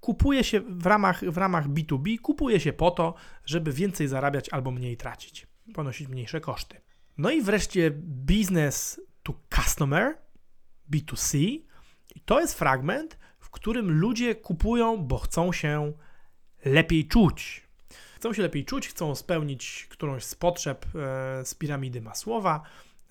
kupuje 0.00 0.44
się 0.44 0.60
w 0.60 0.86
ramach, 0.86 1.24
w 1.24 1.36
ramach 1.36 1.68
B2B, 1.68 2.20
kupuje 2.20 2.60
się 2.60 2.72
po 2.72 2.90
to, 2.90 3.14
żeby 3.44 3.72
więcej 3.72 4.08
zarabiać 4.08 4.48
albo 4.48 4.70
mniej 4.70 4.96
tracić, 4.96 5.46
ponosić 5.74 6.08
mniejsze 6.08 6.40
koszty. 6.40 6.80
No 7.18 7.30
i 7.30 7.42
wreszcie 7.42 7.90
business 8.04 9.00
to 9.22 9.34
customer, 9.54 10.18
B2C. 10.92 11.38
I 12.14 12.20
to 12.24 12.40
jest 12.40 12.58
fragment, 12.58 13.18
w 13.38 13.50
którym 13.50 13.90
ludzie 14.00 14.34
kupują, 14.34 14.96
bo 14.96 15.18
chcą 15.18 15.52
się 15.52 15.92
lepiej 16.64 17.08
czuć. 17.08 17.70
Chcą 18.16 18.32
się 18.32 18.42
lepiej 18.42 18.64
czuć, 18.64 18.88
chcą 18.88 19.14
spełnić 19.14 19.86
którąś 19.90 20.24
z 20.24 20.34
potrzeb 20.34 20.86
e, 20.86 21.44
z 21.44 21.54
piramidy 21.54 22.00
Masłowa, 22.00 22.62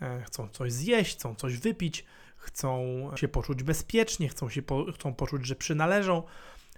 e, 0.02 0.22
chcą 0.22 0.50
coś 0.50 0.72
zjeść, 0.74 1.16
chcą 1.16 1.36
coś 1.36 1.58
wypić, 1.58 2.06
chcą 2.38 2.84
się 3.16 3.28
poczuć 3.28 3.64
bezpiecznie, 3.64 4.30
chcą, 4.30 4.50
się 4.50 4.62
po, 4.62 4.86
chcą 4.92 5.14
poczuć, 5.14 5.46
że 5.46 5.56
przynależą. 5.56 6.24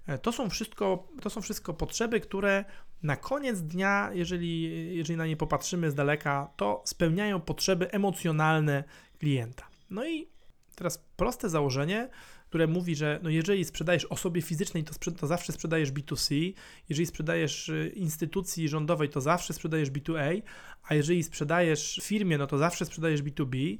E, 0.07 0.17
to 0.17 0.31
są, 0.31 0.49
wszystko, 0.49 1.07
to 1.21 1.29
są 1.29 1.41
wszystko 1.41 1.73
potrzeby, 1.73 2.19
które 2.19 2.65
na 3.03 3.15
koniec 3.15 3.61
dnia, 3.61 4.09
jeżeli, 4.13 4.61
jeżeli 4.95 5.17
na 5.17 5.25
nie 5.25 5.37
popatrzymy 5.37 5.91
z 5.91 5.95
daleka, 5.95 6.49
to 6.57 6.83
spełniają 6.85 7.41
potrzeby 7.41 7.91
emocjonalne 7.91 8.83
klienta. 9.19 9.67
No 9.89 10.07
i 10.07 10.27
teraz 10.75 10.97
proste 11.15 11.49
założenie, 11.49 12.09
które 12.51 12.67
mówi, 12.67 12.95
że 12.95 13.19
no 13.23 13.29
jeżeli 13.29 13.65
sprzedajesz 13.65 14.05
osobie 14.05 14.41
fizycznej, 14.41 14.83
to, 14.83 15.11
to 15.11 15.27
zawsze 15.27 15.53
sprzedajesz 15.53 15.91
B2C, 15.91 16.53
jeżeli 16.89 17.05
sprzedajesz 17.05 17.69
y, 17.69 17.93
instytucji 17.95 18.69
rządowej, 18.69 19.09
to 19.09 19.21
zawsze 19.21 19.53
sprzedajesz 19.53 19.91
B2A, 19.91 20.41
a 20.83 20.95
jeżeli 20.95 21.23
sprzedajesz 21.23 21.99
firmie, 22.03 22.37
no 22.37 22.47
to 22.47 22.57
zawsze 22.57 22.85
sprzedajesz 22.85 23.23
B2B. 23.23 23.77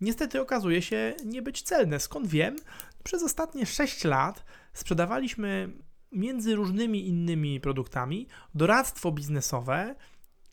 Niestety 0.00 0.40
okazuje 0.40 0.82
się 0.82 1.14
nie 1.24 1.42
być 1.42 1.62
celne. 1.62 2.00
Skąd 2.00 2.26
wiem? 2.26 2.56
Przez 3.04 3.22
ostatnie 3.22 3.66
6 3.66 4.04
lat 4.04 4.44
sprzedawaliśmy 4.72 5.72
między 6.12 6.54
różnymi 6.54 7.08
innymi 7.08 7.60
produktami 7.60 8.26
doradztwo 8.54 9.12
biznesowe 9.12 9.94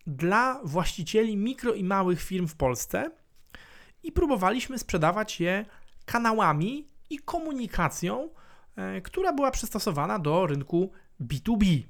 dla 0.08 0.62
właścicieli 0.64 1.38
mikro 1.38 1.74
i 1.74 1.84
małych 1.84 2.22
firm 2.22 2.48
w 2.48 2.56
Polsce 2.56 3.12
i 4.04 4.12
próbowaliśmy 4.12 4.80
sprzedawać 4.80 5.40
je 5.40 5.66
kanałami 6.06 6.88
i 7.10 7.20
komunikacją, 7.20 8.30
e, 8.76 9.02
która 9.02 9.34
była 9.34 9.52
przystosowana 9.52 10.20
do 10.20 10.48
rynku 10.48 10.92
B2B. 11.22 11.84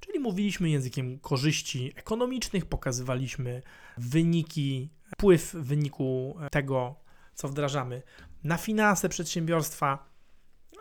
Czyli 0.00 0.18
mówiliśmy 0.20 0.70
językiem 0.70 1.18
korzyści 1.18 1.92
ekonomicznych, 1.96 2.66
pokazywaliśmy 2.66 3.62
wyniki, 3.98 4.90
wpływ 5.12 5.52
wyniku 5.52 6.36
tego, 6.50 6.94
co 7.34 7.48
wdrażamy 7.48 8.02
na 8.46 8.56
finanse 8.56 9.08
przedsiębiorstwa, 9.08 10.08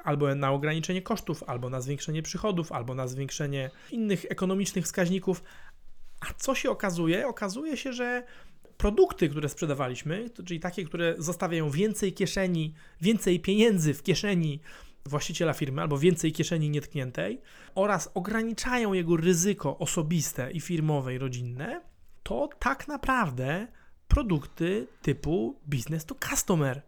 albo 0.03 0.35
na 0.35 0.51
ograniczenie 0.51 1.01
kosztów, 1.01 1.43
albo 1.47 1.69
na 1.69 1.81
zwiększenie 1.81 2.21
przychodów, 2.21 2.71
albo 2.71 2.95
na 2.95 3.07
zwiększenie 3.07 3.71
innych 3.91 4.25
ekonomicznych 4.29 4.85
wskaźników. 4.85 5.43
A 6.19 6.33
co 6.33 6.55
się 6.55 6.69
okazuje? 6.69 7.27
Okazuje 7.27 7.77
się, 7.77 7.93
że 7.93 8.23
produkty, 8.77 9.29
które 9.29 9.49
sprzedawaliśmy, 9.49 10.29
czyli 10.45 10.59
takie, 10.59 10.85
które 10.85 11.15
zostawiają 11.17 11.69
więcej 11.69 12.13
kieszeni, 12.13 12.73
więcej 13.01 13.39
pieniędzy 13.39 13.93
w 13.93 14.03
kieszeni 14.03 14.59
właściciela 15.05 15.53
firmy 15.53 15.81
albo 15.81 15.97
więcej 15.97 16.31
kieszeni 16.31 16.69
nietkniętej 16.69 17.41
oraz 17.75 18.11
ograniczają 18.13 18.93
jego 18.93 19.17
ryzyko 19.17 19.77
osobiste 19.77 20.51
i 20.51 20.61
firmowe 20.61 21.15
i 21.15 21.17
rodzinne, 21.17 21.81
to 22.23 22.49
tak 22.59 22.87
naprawdę 22.87 23.67
produkty 24.07 24.87
typu 25.01 25.59
business 25.65 26.05
to 26.05 26.15
customer. 26.29 26.81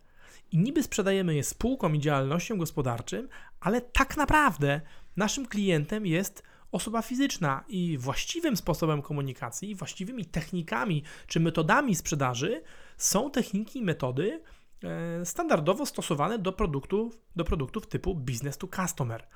I 0.52 0.58
niby 0.58 0.84
sprzedajemy 0.84 1.36
je 1.36 1.44
spółkom 1.44 1.96
i 1.96 2.00
działalnościom 2.00 2.58
gospodarczym, 2.58 3.30
ale 3.60 3.82
tak 3.82 4.18
naprawdę 4.18 4.82
naszym 5.18 5.46
klientem 5.46 6.06
jest 6.06 6.44
osoba 6.72 7.02
fizyczna 7.02 7.64
i 7.68 7.98
właściwym 7.98 8.58
sposobem 8.58 9.02
komunikacji, 9.02 9.76
właściwymi 9.76 10.26
technikami 10.26 11.04
czy 11.28 11.40
metodami 11.40 11.96
sprzedaży 11.96 12.64
są 12.98 13.32
techniki 13.32 13.80
i 13.80 13.84
metody 13.84 14.42
e, 14.84 15.26
standardowo 15.26 15.86
stosowane 15.86 16.40
do 16.40 16.54
produktów, 16.54 17.20
do 17.36 17.44
produktów 17.44 17.88
typu 17.88 18.16
business 18.16 18.58
to 18.58 18.68
customer. 18.68 19.28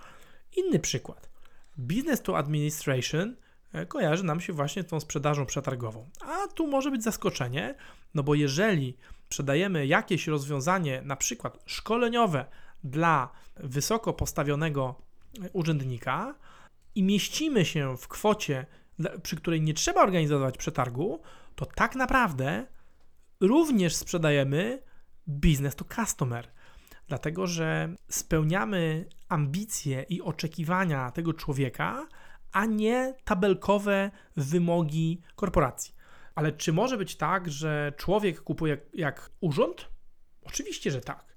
Inny 0.58 0.80
przykład. 0.80 1.30
Business 1.78 2.22
to 2.22 2.38
administration 2.38 3.36
e, 3.74 3.86
kojarzy 3.86 4.24
nam 4.24 4.42
się 4.42 4.54
właśnie 4.54 4.84
tą 4.84 5.00
sprzedażą 5.00 5.46
przetargową. 5.46 6.10
A 6.22 6.48
tu 6.48 6.68
może 6.68 6.92
być 6.92 7.04
zaskoczenie, 7.04 7.76
no 8.14 8.24
bo 8.24 8.36
jeżeli 8.36 8.98
sprzedajemy 9.32 9.88
jakieś 9.88 10.28
rozwiązanie, 10.28 11.02
na 11.06 11.16
przykład 11.16 11.60
szkoleniowe 11.66 12.46
dla 12.84 13.30
wysoko 13.56 14.14
postawionego 14.14 14.96
urzędnika, 15.54 16.36
i 16.96 17.04
mieścimy 17.04 17.66
się 17.66 17.98
w 17.98 18.08
kwocie, 18.08 18.66
przy 19.24 19.36
której 19.36 19.62
nie 19.62 19.74
trzeba 19.74 20.02
organizować 20.02 20.58
przetargu, 20.58 21.22
to 21.56 21.66
tak 21.66 21.96
naprawdę 21.96 22.68
również 23.40 23.96
sprzedajemy 23.96 24.84
business 25.28 25.76
to 25.76 25.86
customer. 25.86 26.52
Dlatego, 27.08 27.48
że 27.48 27.96
spełniamy 28.10 29.06
ambicje 29.30 30.06
i 30.10 30.22
oczekiwania 30.22 31.12
tego 31.12 31.34
człowieka, 31.34 32.08
a 32.52 32.66
nie 32.66 33.14
tabelkowe 33.24 34.12
wymogi 34.38 35.22
korporacji. 35.36 36.01
Ale 36.36 36.52
czy 36.52 36.74
może 36.74 36.98
być 36.98 37.16
tak, 37.16 37.52
że 37.52 37.94
człowiek 37.98 38.42
kupuje 38.42 38.78
jak, 38.94 39.32
urząd? 39.40 39.88
Oczywiście, 40.44 40.92
że 40.92 41.02
tak. 41.02 41.36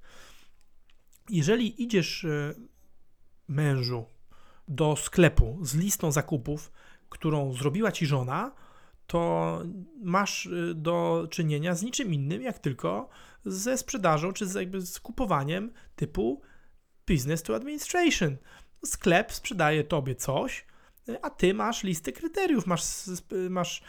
Jeżeli 1.30 1.82
idziesz 1.82 2.24
e, 2.24 2.54
mężu 3.48 4.06
do 4.68 4.96
sklepu 4.96 5.58
z 5.62 5.74
listą 5.74 6.12
zakupów, 6.12 6.72
którą 7.08 7.52
zrobiła 7.52 7.92
ci 7.92 8.06
żona, 8.06 8.52
to 9.06 9.62
masz 10.02 10.46
y, 10.46 10.74
do 10.74 11.26
czynienia 11.30 11.74
z 11.74 11.82
niczym 11.82 12.14
innym, 12.14 12.42
jak 12.42 12.58
tylko 12.58 13.08
ze 13.44 13.78
sprzedażą, 13.78 14.32
czy 14.32 14.46
z, 14.46 14.54
jakby 14.54 14.80
z 14.80 15.00
kupowaniem 15.00 15.72
typu 15.96 16.42
business 17.08 17.42
to 17.42 17.54
administration. 17.56 18.36
Sklep 18.84 19.32
sprzedaje 19.32 19.84
tobie 19.84 20.14
coś, 20.14 20.66
a 21.22 21.30
ty 21.30 21.54
masz 21.54 21.82
listę 21.82 22.12
kryteriów, 22.12 22.66
masz, 22.66 22.82
masz 23.50 23.82
e, 23.82 23.84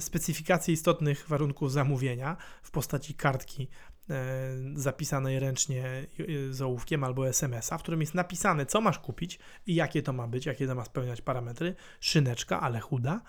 specyfikację 0.00 0.74
istotnych 0.74 1.28
warunków 1.28 1.72
zamówienia 1.72 2.36
w 2.62 2.70
postaci 2.70 3.14
kartki 3.14 3.68
E, 4.10 4.54
zapisanej 4.74 5.40
ręcznie 5.40 5.84
e, 5.84 6.06
z 6.52 6.62
ołówkiem 6.62 7.04
albo 7.04 7.28
SMS-a, 7.28 7.78
w 7.78 7.82
którym 7.82 8.00
jest 8.00 8.14
napisane, 8.14 8.66
co 8.66 8.80
masz 8.80 8.98
kupić 8.98 9.38
i 9.66 9.74
jakie 9.74 10.02
to 10.02 10.12
ma 10.12 10.26
być, 10.26 10.46
jakie 10.46 10.66
to 10.66 10.74
ma 10.74 10.84
spełniać 10.84 11.20
parametry. 11.20 11.74
Szyneczka, 12.00 12.60
ale 12.60 12.80
chuda, 12.80 13.20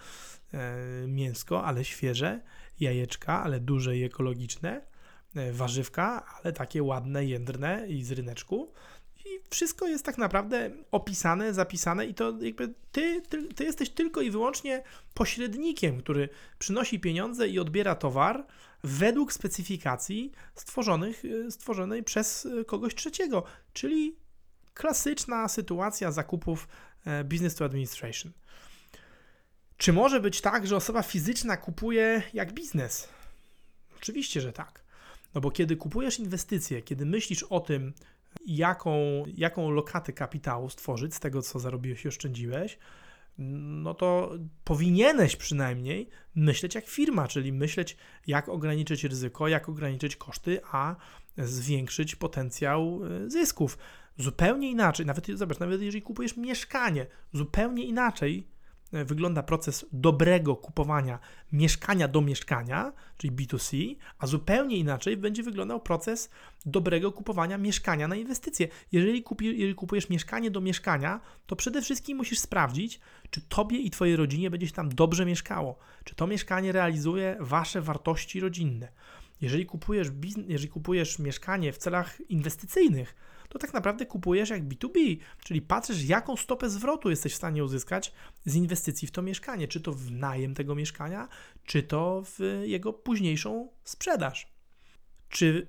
e, 0.53 1.07
mięsko, 1.07 1.65
ale 1.65 1.85
świeże, 1.85 2.41
jajeczka, 2.79 3.43
ale 3.43 3.59
duże 3.59 3.97
i 3.97 4.03
ekologiczne, 4.03 4.81
warzywka, 5.51 6.25
ale 6.25 6.53
takie 6.53 6.83
ładne, 6.83 7.25
jędrne 7.25 7.87
i 7.87 8.03
z 8.03 8.11
ryneczku. 8.11 8.73
I 9.27 9.39
wszystko 9.49 9.87
jest 9.87 10.05
tak 10.05 10.17
naprawdę 10.17 10.71
opisane, 10.91 11.53
zapisane, 11.53 12.05
i 12.05 12.13
to 12.13 12.33
jakby 12.41 12.73
ty, 12.91 13.21
ty, 13.21 13.43
ty 13.53 13.63
jesteś 13.63 13.89
tylko 13.89 14.21
i 14.21 14.31
wyłącznie 14.31 14.83
pośrednikiem, 15.13 15.99
który 16.01 16.29
przynosi 16.59 16.99
pieniądze 16.99 17.47
i 17.47 17.59
odbiera 17.59 17.95
towar 17.95 18.45
według 18.83 19.33
specyfikacji 19.33 20.31
stworzonych, 20.55 21.25
y, 21.25 21.51
stworzonej 21.51 22.03
przez 22.03 22.45
y, 22.45 22.65
kogoś 22.65 22.95
trzeciego, 22.95 23.43
czyli 23.73 24.15
klasyczna 24.73 25.47
sytuacja 25.47 26.11
zakupów 26.11 26.67
e, 27.05 27.23
business 27.23 27.55
to 27.55 27.65
administration. 27.65 28.31
Czy 29.77 29.93
może 29.93 30.19
być 30.19 30.41
tak, 30.41 30.67
że 30.67 30.75
osoba 30.75 31.03
fizyczna 31.03 31.57
kupuje 31.57 32.21
jak 32.33 32.53
biznes? 32.53 33.07
Oczywiście, 33.97 34.41
że 34.41 34.53
tak. 34.53 34.83
No 35.33 35.41
bo 35.41 35.51
kiedy 35.51 35.75
kupujesz 35.75 36.19
inwestycje, 36.19 36.81
kiedy 36.81 37.05
myślisz 37.05 37.43
o 37.43 37.59
tym, 37.59 37.93
jaką, 38.47 39.23
jaką 39.33 39.71
lokatę 39.71 40.13
kapitału 40.13 40.69
stworzyć 40.69 41.15
z 41.15 41.19
tego, 41.19 41.41
co 41.41 41.59
zarobiłeś 41.59 42.05
i 42.05 42.07
oszczędziłeś, 42.07 42.77
no 43.37 43.93
to 43.93 44.31
powinieneś 44.63 45.35
przynajmniej 45.35 46.09
myśleć 46.35 46.75
jak 46.75 46.87
firma, 46.87 47.27
czyli 47.27 47.53
myśleć, 47.53 47.97
jak 48.27 48.49
ograniczyć 48.49 49.03
ryzyko, 49.03 49.47
jak 49.47 49.69
ograniczyć 49.69 50.15
koszty, 50.15 50.59
a 50.71 50.95
zwiększyć 51.37 52.15
potencjał 52.15 53.05
y, 53.05 53.29
zysków. 53.29 53.77
Zupełnie 54.17 54.71
inaczej, 54.71 55.05
nawet 55.05 55.27
zobacz, 55.27 55.59
nawet 55.59 55.81
jeżeli 55.81 56.01
kupujesz 56.01 56.37
mieszkanie, 56.37 57.07
zupełnie 57.33 57.85
inaczej 57.85 58.47
E, 58.56 58.56
wygląda 58.91 59.43
proces 59.43 59.85
dobrego 59.91 60.55
kupowania 60.55 61.19
mieszkania 61.51 62.07
do 62.07 62.21
mieszkania, 62.21 62.93
czyli 63.17 63.33
B2C, 63.35 63.95
a 64.19 64.27
zupełnie 64.27 64.77
inaczej 64.77 65.17
będzie 65.17 65.43
wyglądał 65.43 65.79
proces 65.79 66.29
dobrego 66.65 67.11
kupowania 67.11 67.57
mieszkania 67.57 68.07
na 68.07 68.15
inwestycje. 68.15 68.67
Jeżeli, 68.91 69.23
kupi, 69.23 69.45
jeżeli 69.45 69.75
kupujesz 69.75 70.09
mieszkanie 70.09 70.51
do 70.51 70.61
mieszkania, 70.61 71.19
to 71.45 71.55
przede 71.55 71.81
wszystkim 71.81 72.17
musisz 72.17 72.39
sprawdzić, 72.39 72.99
czy 73.29 73.41
tobie 73.41 73.77
i 73.77 73.89
twojej 73.89 74.15
rodzinie 74.15 74.49
będzie 74.49 74.67
się 74.67 74.73
tam 74.73 74.89
dobrze 74.89 75.25
mieszkało, 75.25 75.77
czy 76.03 76.15
to 76.15 76.27
mieszkanie 76.27 76.71
realizuje 76.71 77.37
wasze 77.39 77.81
wartości 77.81 78.39
rodzinne. 78.39 78.91
Jeżeli 79.41 79.65
kupujesz, 79.65 80.07
jeżeli 80.47 80.69
kupujesz 80.69 81.19
mieszkanie 81.19 81.73
w 81.73 81.77
celach 81.77 82.21
inwestycyjnych, 82.29 83.15
to 83.49 83.59
tak 83.59 83.73
naprawdę 83.73 84.05
kupujesz 84.05 84.49
jak 84.49 84.63
B2B, 84.63 85.17
czyli 85.43 85.61
patrzysz, 85.61 86.03
jaką 86.03 86.35
stopę 86.35 86.69
zwrotu 86.69 87.09
jesteś 87.09 87.33
w 87.33 87.37
stanie 87.37 87.63
uzyskać 87.63 88.13
z 88.45 88.55
inwestycji 88.55 89.07
w 89.07 89.11
to 89.11 89.21
mieszkanie, 89.21 89.67
czy 89.67 89.81
to 89.81 89.91
w 89.91 90.11
najem 90.11 90.53
tego 90.53 90.75
mieszkania, 90.75 91.27
czy 91.65 91.83
to 91.83 92.23
w 92.25 92.61
jego 92.63 92.93
późniejszą 92.93 93.69
sprzedaż. 93.83 94.51
Czy 95.29 95.67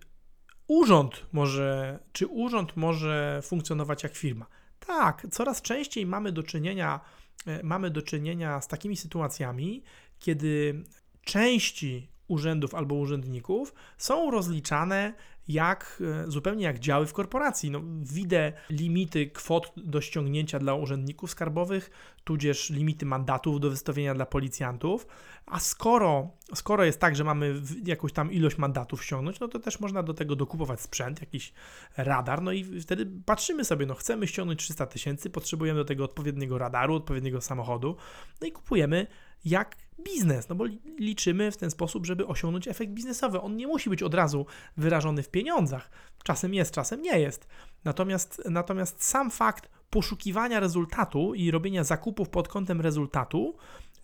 urząd 0.67 1.27
może, 1.33 1.99
czy 2.13 2.27
urząd 2.27 2.77
może 2.77 3.41
funkcjonować 3.43 4.03
jak 4.03 4.17
firma? 4.17 4.47
Tak, 4.81 5.27
coraz 5.31 5.63
częściej 5.63 6.07
mamy 6.07 6.33
do 6.33 6.43
czynienia, 6.43 7.01
e, 7.47 7.63
mamy 7.63 7.91
do 7.91 8.03
czynienia 8.03 8.61
z 8.61 8.69
takimi 8.69 8.97
sytuacjami, 8.97 9.83
kiedy 10.19 10.85
części 11.25 12.09
urzędów 12.29 12.75
albo 12.75 12.95
urzędników 12.95 13.75
są 13.99 14.31
rozliczane 14.31 15.15
jak, 15.49 16.03
e, 16.25 16.31
zupełnie 16.31 16.65
jak 16.65 16.79
działy 16.79 17.07
w 17.07 17.13
korporacji. 17.13 17.71
No, 17.71 17.81
widzę 18.03 18.53
limity 18.71 19.27
kwot 19.27 19.73
do 19.77 20.01
ściągnięcia 20.01 20.59
dla 20.59 20.75
urzędników 20.75 21.31
skarbowych, 21.31 21.91
tudzież 22.25 22.71
limity 22.71 23.07
mandatów 23.07 23.61
do 23.61 23.71
wystawienia 23.71 24.15
dla 24.15 24.27
policjantów, 24.27 25.07
a 25.47 25.61
skoro, 25.61 26.31
skoro 26.55 26.85
jest 26.85 27.01
tak, 27.01 27.17
że 27.17 27.25
mamy 27.25 27.63
jakąś 27.85 28.13
tam 28.13 28.33
ilość 28.33 28.59
mandatów 28.59 29.05
ściągnąć, 29.05 29.41
no 29.41 29.49
to 29.49 29.59
też 29.59 29.81
można 29.81 30.03
do 30.03 30.15
tego 30.15 30.37
dokupować 30.37 30.81
sprzęt, 30.81 31.21
jakiś 31.21 31.53
radar, 31.97 32.43
no 32.43 32.53
i 32.53 32.81
wtedy 32.81 33.07
patrzymy 33.27 33.65
sobie, 33.65 33.87
no 33.87 33.95
chcemy 33.95 34.27
ściągnąć 34.27 34.61
300 34.61 34.87
tysięcy, 34.87 35.31
potrzebujemy 35.31 35.79
do 35.79 35.85
tego 35.85 36.05
odpowiedniego 36.05 36.59
radaru, 36.59 36.95
odpowiedniego 36.95 37.41
samochodu, 37.41 37.97
no 38.41 38.47
i 38.47 38.53
kupujemy 38.53 39.07
jak 39.45 39.77
biznes, 40.05 40.49
no 40.49 40.55
bo 40.55 40.65
liczymy 40.99 41.51
w 41.51 41.57
ten 41.57 41.71
sposób, 41.71 42.07
żeby 42.07 42.27
osiągnąć 42.27 42.69
efekt 42.69 42.93
biznesowy. 42.93 43.41
On 43.41 43.57
nie 43.57 43.67
musi 43.67 43.91
być 43.91 44.03
od 44.03 44.15
razu 44.15 44.47
wyrażony 44.77 45.23
w 45.23 45.31
pieniądzach. 45.31 45.91
Czasem 46.23 46.55
jest, 46.55 46.75
czasem 46.75 47.03
nie 47.03 47.21
jest. 47.21 47.49
Natomiast, 47.85 48.43
natomiast 48.51 49.05
sam 49.05 49.31
fakt 49.31 49.69
poszukiwania 49.91 50.61
rezultatu 50.61 51.35
i 51.35 51.51
robienia 51.51 51.85
zakupów 51.85 52.29
pod 52.29 52.49
kątem 52.49 52.81
rezultatu 52.81 53.57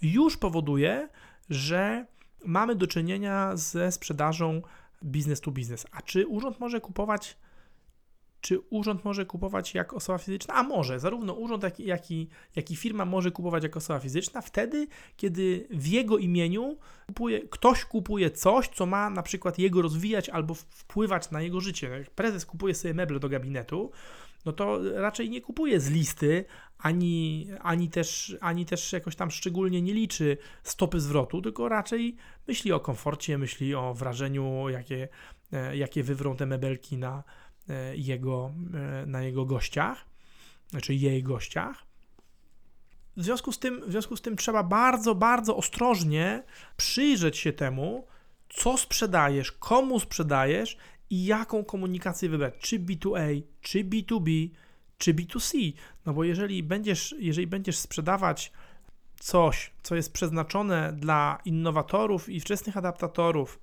już 0.03 0.37
powoduje, 0.37 1.09
że 1.51 2.07
mamy 2.45 2.75
do 2.75 2.87
czynienia 2.87 3.57
ze 3.57 3.93
sprzedażą 3.93 4.63
biznes 5.05 5.41
to 5.41 5.51
biznes. 5.51 5.87
A 5.93 6.03
czy 6.03 6.27
urząd 6.27 6.61
może 6.61 6.81
kupować 6.81 7.37
czy 8.45 8.61
urząd 8.71 9.05
może 9.05 9.27
kupować 9.27 9.75
jak 9.75 9.93
osoba 9.93 10.19
fizyczna? 10.19 10.55
A 10.55 10.63
może, 10.63 11.01
zarówno 11.01 11.33
urząd, 11.33 11.63
jak, 11.63 11.81
jak, 11.81 12.11
i, 12.11 12.29
jak 12.57 12.71
i 12.71 12.77
firma 12.77 13.05
może 13.05 13.31
kupować 13.31 13.63
jako 13.63 13.79
osoba 13.79 14.01
fizyczna 14.01 14.41
wtedy, 14.41 14.87
kiedy 15.17 15.67
w 15.71 15.87
jego 15.87 16.19
imieniu 16.19 16.77
kupuje, 17.07 17.41
ktoś 17.41 17.85
kupuje 17.85 18.31
coś, 18.31 18.69
co 18.69 18.87
ma 18.87 19.11
na 19.11 19.23
przykład 19.23 19.59
jego 19.59 19.83
rozwijać 19.83 20.29
albo 20.29 20.55
wpływać 20.55 21.31
na 21.31 21.43
jego 21.43 21.61
życie. 21.61 21.89
Jak 21.89 22.11
prezes 22.11 22.47
kupuje 22.47 22.75
sobie 22.75 22.95
meble 22.95 23.21
do 23.21 23.29
gabinetu, 23.29 23.91
no 24.45 24.53
to 24.53 24.81
raczej 24.95 25.31
nie 25.31 25.41
kupuje 25.41 25.81
z 25.81 25.91
listy, 25.91 26.45
ani, 26.79 27.47
ani, 27.61 27.89
też, 27.91 28.37
ani 28.41 28.67
też 28.67 28.93
jakoś 28.93 29.17
tam 29.17 29.31
szczególnie 29.31 29.83
nie 29.83 29.95
liczy 29.95 30.37
stopy 30.63 31.01
zwrotu, 31.01 31.43
tylko 31.43 31.69
raczej 31.69 32.17
myśli 32.49 32.73
o 32.73 32.81
komforcie, 32.81 33.39
myśli 33.39 33.75
o 33.75 33.95
wrażeniu, 33.95 34.69
jakie, 34.69 35.09
e, 35.53 35.77
jakie 35.77 36.03
wywrą 36.03 36.37
te 36.37 36.47
mebelki 36.47 36.97
na, 36.97 37.23
jego, 37.97 38.53
e, 38.75 39.07
na 39.07 39.23
jego 39.23 39.45
gościach, 39.45 40.05
znaczy 40.71 40.95
jej 40.95 41.23
gościach. 41.23 41.87
W 43.17 43.23
związku, 43.23 43.53
z 43.53 43.59
tym, 43.59 43.81
w 43.87 43.91
związku 43.91 44.17
z 44.17 44.23
tym 44.23 44.37
trzeba 44.37 44.63
bardzo, 44.63 45.15
bardzo 45.15 45.57
ostrożnie 45.57 46.43
przyjrzeć 46.77 47.39
się 47.39 47.53
temu, 47.53 48.07
co 48.49 48.79
sprzedajesz, 48.79 49.53
komu 49.53 50.01
sprzedajesz 50.01 50.77
i 51.11 51.25
jaką 51.25 51.65
komunikację 51.65 52.29
wybrać, 52.29 52.55
czy 52.61 52.81
B2A, 52.81 53.43
czy 53.61 53.85
B2B, 53.85 54.49
czy 54.99 55.15
B2C. 55.15 55.73
No 56.07 56.13
bo 56.15 56.25
jeżeli 56.25 56.63
będziesz, 56.63 57.15
jeżeli 57.19 57.47
będziesz 57.47 57.79
sprzedawać 57.79 58.53
coś, 59.19 59.71
co 59.83 59.95
jest 59.95 60.13
przeznaczone 60.13 60.93
dla 60.93 61.39
innowatorów 61.45 62.29
i 62.29 62.41
wczesnych 62.41 62.77
adaptatorów, 62.77 63.61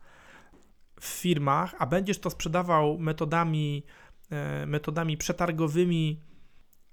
w 1.01 1.05
firmach, 1.05 1.75
a 1.79 1.85
będziesz 1.85 2.19
to 2.19 2.29
sprzedawał 2.29 2.97
metodami, 2.97 3.83
e, 4.29 4.65
metodami 4.65 5.17
przetargowymi 5.17 6.19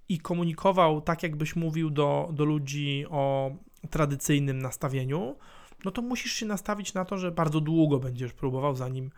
i 0.09 0.19
komunikował 0.19 1.01
tak, 1.01 1.23
jakbyś 1.23 1.57
mówił 1.57 1.91
do, 1.91 2.29
do 2.33 2.45
ludzi 2.45 3.05
o 3.11 3.51
tradycyjnym 3.91 4.59
nastawieniu, 4.59 5.37
no 5.85 5.91
to 5.91 6.03
musisz 6.03 6.33
się 6.33 6.47
nastawić 6.47 6.95
na 6.95 7.05
to, 7.05 7.19
że 7.19 7.31
bardzo 7.31 7.61
długo 7.61 7.99
będziesz 7.99 8.33
próbował, 8.33 8.75
zanim, 8.77 9.11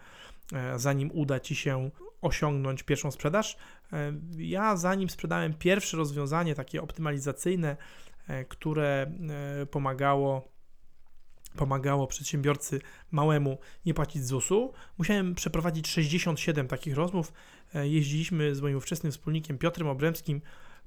e, 0.52 0.78
zanim 0.78 1.10
uda 1.12 1.40
ci 1.40 1.54
się 1.56 1.90
osiągnąć 2.20 2.82
pierwszą 2.82 3.10
sprzedaż. 3.10 3.56
E, 3.92 4.12
ja 4.36 4.76
zanim 4.76 5.10
sprzedałem 5.10 5.54
pierwsze 5.54 5.96
rozwiązanie 5.96 6.54
takie 6.54 6.82
optymalizacyjne, 6.82 7.76
które 8.48 9.12
pomagało 9.70 10.48
pomagało 11.56 12.06
przedsiębiorcy 12.06 12.80
małemu 13.10 13.58
nie 13.86 13.94
płacić 13.94 14.26
ZUS-u. 14.26 14.72
Musiałem 14.98 15.34
przeprowadzić 15.34 15.88
67 15.88 16.68
takich 16.68 16.94
rozmów. 16.94 17.32
E, 17.74 17.88
jeździliśmy 17.88 18.54
z 18.54 18.60
moim 18.60 18.76
ówczesnym 18.76 19.12
wspólnikiem 19.12 19.58
Piotrem 19.58 19.88
Obremskim 19.88 20.40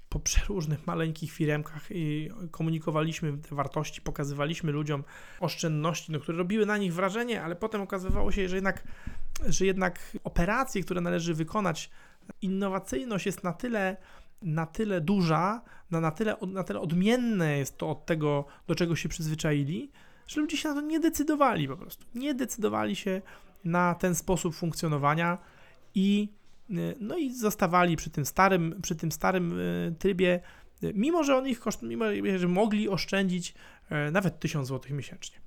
po 0.09 0.19
przeróżnych 0.19 0.87
maleńkich 0.87 1.31
firmkach 1.31 1.83
i 1.89 2.29
komunikowaliśmy 2.51 3.37
te 3.37 3.55
wartości, 3.55 4.01
pokazywaliśmy 4.01 4.71
ludziom 4.71 5.03
oszczędności, 5.39 6.11
no, 6.11 6.19
które 6.19 6.37
robiły 6.37 6.65
na 6.65 6.77
nich 6.77 6.93
wrażenie, 6.93 7.43
ale 7.43 7.55
potem 7.55 7.81
okazywało 7.81 8.31
się, 8.31 8.49
że 8.49 8.55
jednak, 8.55 8.83
że 9.47 9.65
jednak 9.65 10.17
operacje, 10.23 10.83
które 10.83 11.01
należy 11.01 11.33
wykonać, 11.33 11.89
innowacyjność 12.41 13.25
jest 13.25 13.43
na 13.43 13.53
tyle 13.53 13.97
na 14.43 14.65
tyle 14.65 15.01
duża, 15.01 15.61
na, 15.91 16.01
na, 16.01 16.11
tyle, 16.11 16.35
na 16.47 16.63
tyle 16.63 16.79
odmienne 16.79 17.57
jest 17.57 17.77
to 17.77 17.89
od 17.89 18.05
tego, 18.05 18.45
do 18.67 18.75
czego 18.75 18.95
się 18.95 19.09
przyzwyczaili, 19.09 19.91
że 20.27 20.41
ludzie 20.41 20.57
się 20.57 20.69
na 20.69 20.75
to 20.75 20.81
nie 20.81 20.99
decydowali 20.99 21.67
po 21.67 21.77
prostu. 21.77 22.05
Nie 22.15 22.33
decydowali 22.33 22.95
się 22.95 23.21
na 23.63 23.95
ten 23.95 24.15
sposób 24.15 24.55
funkcjonowania 24.55 25.37
i 25.95 26.29
y, 26.69 26.95
no 26.99 27.17
i 27.17 27.33
zostawali 27.33 27.95
przy 27.95 28.09
tym 28.09 28.25
starym, 28.25 28.79
przy 28.81 28.95
tym 28.95 29.11
starym 29.11 29.59
y, 29.59 29.95
trybie, 29.99 30.39
y, 30.83 30.93
mimo 30.95 31.23
że 31.23 31.37
on 31.37 31.47
ich 31.47 31.59
koszt, 31.59 31.81
mimo 31.81 32.05
że 32.37 32.47
mogli 32.47 32.89
oszczędzić 32.89 33.53
nawet 34.11 34.39
1000 34.39 34.67
zł 34.67 34.95
miesięcznie. 34.95 35.37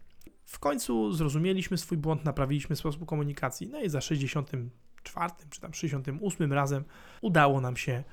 W 0.44 0.58
końcu 0.58 1.12
zrozumieliśmy 1.12 1.78
swój 1.78 1.98
błąd, 1.98 2.24
naprawiliśmy 2.24 2.76
sposób 2.76 3.06
komunikacji, 3.06 3.68
no 3.68 3.80
i 3.80 3.88
za 3.88 4.00
64 4.00 5.32
czy 5.50 5.60
tam 5.60 5.74
68 5.74 6.52
razem 6.52 6.84
udało 7.20 7.60
nam 7.60 7.76
się 7.76 8.04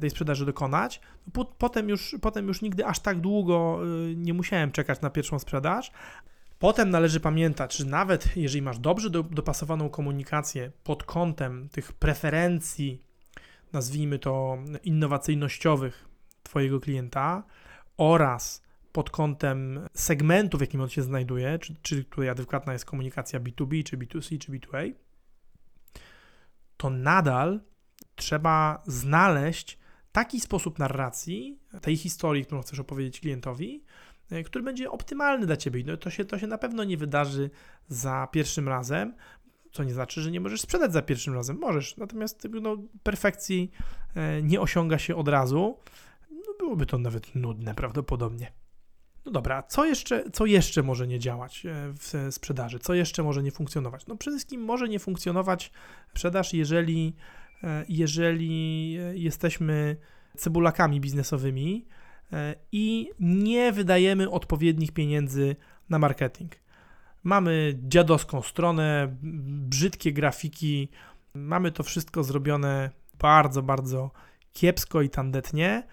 tej 0.00 0.10
sprzedaży 0.10 0.46
dokonać. 0.46 1.00
Potem 1.58 1.88
już, 1.88 2.16
potem 2.20 2.48
już 2.48 2.62
nigdy 2.62 2.86
aż 2.86 2.98
tak 3.00 3.20
długo 3.20 3.80
e, 3.82 4.14
nie 4.14 4.34
musiałem 4.34 4.72
czekać 4.72 5.00
na 5.00 5.10
pierwszą 5.10 5.38
sprzedaż. 5.38 5.92
Potem 6.58 6.90
należy 6.90 7.20
pamiętać, 7.20 7.76
że 7.76 7.84
nawet 7.84 8.36
jeżeli 8.36 8.62
masz 8.62 8.78
dobrze 8.78 9.10
do, 9.10 9.22
dopasowaną 9.22 9.88
komunikację 9.88 10.72
pod 10.84 11.04
kątem 11.04 11.68
tych 11.68 11.92
preferencji, 11.92 13.02
nazwijmy 13.72 14.18
to 14.18 14.58
innowacyjnościowych 14.82 16.08
Twojego 16.42 16.80
klienta 16.80 17.42
oraz 17.96 18.62
pod 18.92 19.10
kątem 19.10 19.88
segmentu, 19.94 20.58
w 20.58 20.60
jakim 20.60 20.80
on 20.80 20.88
się 20.88 21.02
znajduje, 21.02 21.58
czy, 21.58 21.74
czy 21.82 22.04
tutaj 22.04 22.28
adekwatna 22.28 22.72
jest 22.72 22.84
komunikacja 22.84 23.40
B2B, 23.40 23.84
czy 23.84 23.98
B2C, 23.98 24.38
czy 24.38 24.52
B2A, 24.52 24.92
to 26.76 26.90
nadal 26.90 27.60
trzeba 28.16 28.82
znaleźć 28.86 29.78
taki 30.12 30.40
sposób 30.40 30.78
narracji 30.78 31.58
tej 31.82 31.96
historii, 31.96 32.44
którą 32.44 32.62
chcesz 32.62 32.78
opowiedzieć 32.78 33.20
klientowi, 33.20 33.84
e, 34.30 34.42
który 34.42 34.64
będzie 34.64 34.90
optymalny 34.90 35.46
dla 35.46 35.56
ciebie. 35.56 35.84
No 35.86 35.96
to 35.96 36.10
się, 36.10 36.24
to 36.24 36.38
się 36.38 36.46
na 36.46 36.58
pewno 36.58 36.84
nie 36.84 36.96
wydarzy 36.96 37.50
za 37.88 38.28
pierwszym 38.32 38.68
razem, 38.68 39.14
co 39.72 39.84
nie 39.84 39.94
znaczy, 39.94 40.20
że 40.20 40.30
nie 40.30 40.40
możesz 40.40 40.60
sprzedać 40.60 40.92
za 40.92 41.02
pierwszym 41.02 41.34
razem. 41.34 41.58
Możesz, 41.58 41.96
natomiast 41.96 42.48
no, 42.62 42.76
perfekcji 43.02 43.70
e, 44.14 44.42
nie 44.42 44.60
osiąga 44.60 44.98
się 44.98 45.16
od 45.16 45.28
razu. 45.28 45.78
No, 46.30 46.54
byłoby 46.58 46.86
to 46.86 46.98
nawet 46.98 47.34
nudne 47.34 47.74
prawdopodobnie. 47.74 48.52
No 49.26 49.32
dobra, 49.32 49.62
co 49.62 49.84
jeszcze, 49.84 50.30
co 50.30 50.46
jeszcze 50.46 50.82
może 50.82 51.06
nie 51.06 51.18
działać 51.18 51.66
e, 51.66 51.92
w 51.92 52.28
sprzedaży? 52.30 52.78
Co 52.78 52.94
jeszcze 52.94 53.22
może 53.22 53.42
nie 53.42 53.50
funkcjonować? 53.50 54.06
No 54.06 54.16
przede 54.16 54.36
wszystkim 54.36 54.64
może 54.64 54.88
nie 54.88 54.98
funkcjonować 54.98 55.72
sprzedaż, 56.10 56.54
jeżeli, 56.54 57.16
jeżeli 57.88 58.92
jesteśmy 59.14 59.96
cebulakami 60.36 61.00
biznesowymi 61.00 61.86
e, 62.32 62.54
i 62.72 63.10
nie 63.20 63.72
wydajemy 63.72 64.30
odpowiednich 64.30 64.92
pieniędzy 64.92 65.56
na 65.88 65.98
marketing. 65.98 66.52
Mamy 67.22 67.78
dziadowską 67.82 68.42
stronę, 68.42 69.16
brzydkie 69.68 70.12
grafiki, 70.12 70.88
mamy 71.34 71.72
to 71.72 71.82
wszystko 71.82 72.24
zrobione 72.24 72.90
bardzo, 73.18 73.62
bardzo 73.62 74.10
kiepsko 74.52 75.02
i 75.02 75.10
tandetnie. 75.10 75.86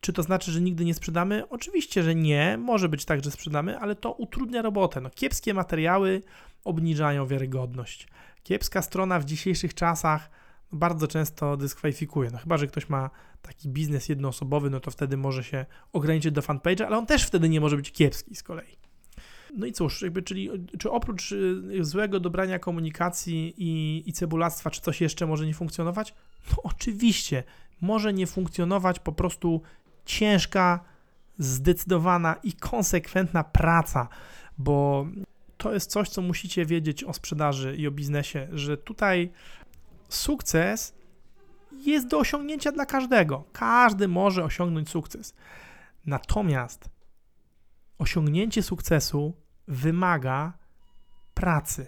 Czy 0.00 0.12
to 0.12 0.22
znaczy, 0.22 0.52
że 0.52 0.60
nigdy 0.60 0.84
nie 0.84 0.94
sprzedamy? 0.94 1.48
Oczywiście, 1.48 2.02
że 2.02 2.14
nie. 2.14 2.58
Może 2.58 2.88
być 2.88 3.04
tak, 3.04 3.24
że 3.24 3.30
sprzedamy, 3.30 3.78
ale 3.78 3.94
to 3.94 4.12
utrudnia 4.12 4.62
robotę. 4.62 5.00
No, 5.00 5.10
kiepskie 5.10 5.54
materiały 5.54 6.22
obniżają 6.64 7.26
wiarygodność. 7.26 8.08
Kiepska 8.42 8.82
strona 8.82 9.20
w 9.20 9.24
dzisiejszych 9.24 9.74
czasach 9.74 10.30
bardzo 10.72 11.08
często 11.08 11.56
dyskwalifikuje. 11.56 12.30
No 12.32 12.38
chyba, 12.38 12.56
że 12.56 12.66
ktoś 12.66 12.88
ma 12.88 13.10
taki 13.42 13.68
biznes 13.68 14.08
jednoosobowy, 14.08 14.70
no 14.70 14.80
to 14.80 14.90
wtedy 14.90 15.16
może 15.16 15.44
się 15.44 15.66
ograniczyć 15.92 16.32
do 16.32 16.40
fanpage'a, 16.40 16.84
ale 16.84 16.98
on 16.98 17.06
też 17.06 17.24
wtedy 17.24 17.48
nie 17.48 17.60
może 17.60 17.76
być 17.76 17.92
kiepski 17.92 18.36
z 18.36 18.42
kolei. 18.42 18.76
No 19.56 19.66
i 19.66 19.72
cóż, 19.72 20.02
jakby, 20.02 20.22
czyli 20.22 20.50
czy 20.78 20.90
oprócz 20.90 21.32
y, 21.32 21.84
złego 21.84 22.20
dobrania 22.20 22.58
komunikacji 22.58 23.54
i, 23.56 24.02
i 24.06 24.12
cebulactwa, 24.12 24.70
czy 24.70 24.80
coś 24.80 25.00
jeszcze 25.00 25.26
może 25.26 25.46
nie 25.46 25.54
funkcjonować? 25.54 26.14
No 26.50 26.56
oczywiście, 26.62 27.44
może 27.80 28.12
nie 28.12 28.26
funkcjonować 28.26 28.98
po 28.98 29.12
prostu 29.12 29.62
ciężka, 30.04 30.84
zdecydowana 31.38 32.36
i 32.42 32.52
konsekwentna 32.52 33.44
praca, 33.44 34.08
bo 34.58 35.06
to 35.56 35.74
jest 35.74 35.90
coś, 35.90 36.08
co 36.08 36.22
musicie 36.22 36.66
wiedzieć 36.66 37.04
o 37.04 37.12
sprzedaży 37.12 37.76
i 37.76 37.86
o 37.86 37.90
biznesie, 37.90 38.48
że 38.52 38.76
tutaj 38.76 39.32
sukces 40.14 40.94
jest 41.72 42.06
do 42.06 42.18
osiągnięcia 42.18 42.72
dla 42.72 42.86
każdego. 42.86 43.44
Każdy 43.52 44.08
może 44.08 44.44
osiągnąć 44.44 44.90
sukces. 44.90 45.34
Natomiast 46.06 46.90
osiągnięcie 47.98 48.62
sukcesu 48.62 49.34
wymaga 49.68 50.58
pracy. 51.34 51.86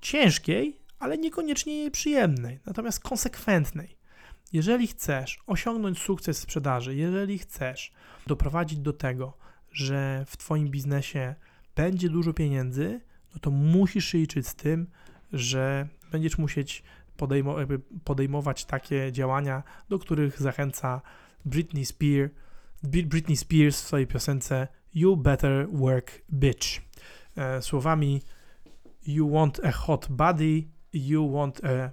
Ciężkiej, 0.00 0.80
ale 0.98 1.18
niekoniecznie 1.18 1.78
jej 1.78 1.90
przyjemnej, 1.90 2.60
natomiast 2.66 3.00
konsekwentnej. 3.00 3.96
Jeżeli 4.52 4.86
chcesz 4.86 5.38
osiągnąć 5.46 5.98
sukces 5.98 6.38
sprzedaży, 6.38 6.94
jeżeli 6.94 7.38
chcesz 7.38 7.92
doprowadzić 8.26 8.78
do 8.78 8.92
tego, 8.92 9.36
że 9.72 10.24
w 10.26 10.36
Twoim 10.36 10.68
biznesie 10.68 11.34
będzie 11.76 12.08
dużo 12.08 12.32
pieniędzy, 12.32 13.00
no 13.34 13.40
to 13.40 13.50
musisz 13.50 14.14
liczyć 14.14 14.48
z 14.48 14.54
tym, 14.54 14.90
że 15.34 15.88
będziesz 16.12 16.38
musieć 16.38 16.82
podejmo 17.16 17.56
podejmować 18.04 18.64
takie 18.64 19.12
działania, 19.12 19.62
do 19.88 19.98
których 19.98 20.42
zachęca 20.42 21.00
Britney 21.44 21.84
Spears, 21.84 22.30
Britney 22.82 23.36
Spears 23.36 23.82
w 23.82 23.86
swojej 23.86 24.06
piosence 24.06 24.68
You 24.94 25.16
Better 25.16 25.68
Work 25.70 26.22
Bitch. 26.32 26.66
E, 27.36 27.62
słowami 27.62 28.22
You 29.06 29.30
want 29.30 29.60
a 29.64 29.72
hot 29.72 30.06
body, 30.10 30.68
you 30.92 31.32
want 31.32 31.60
a 31.64 31.92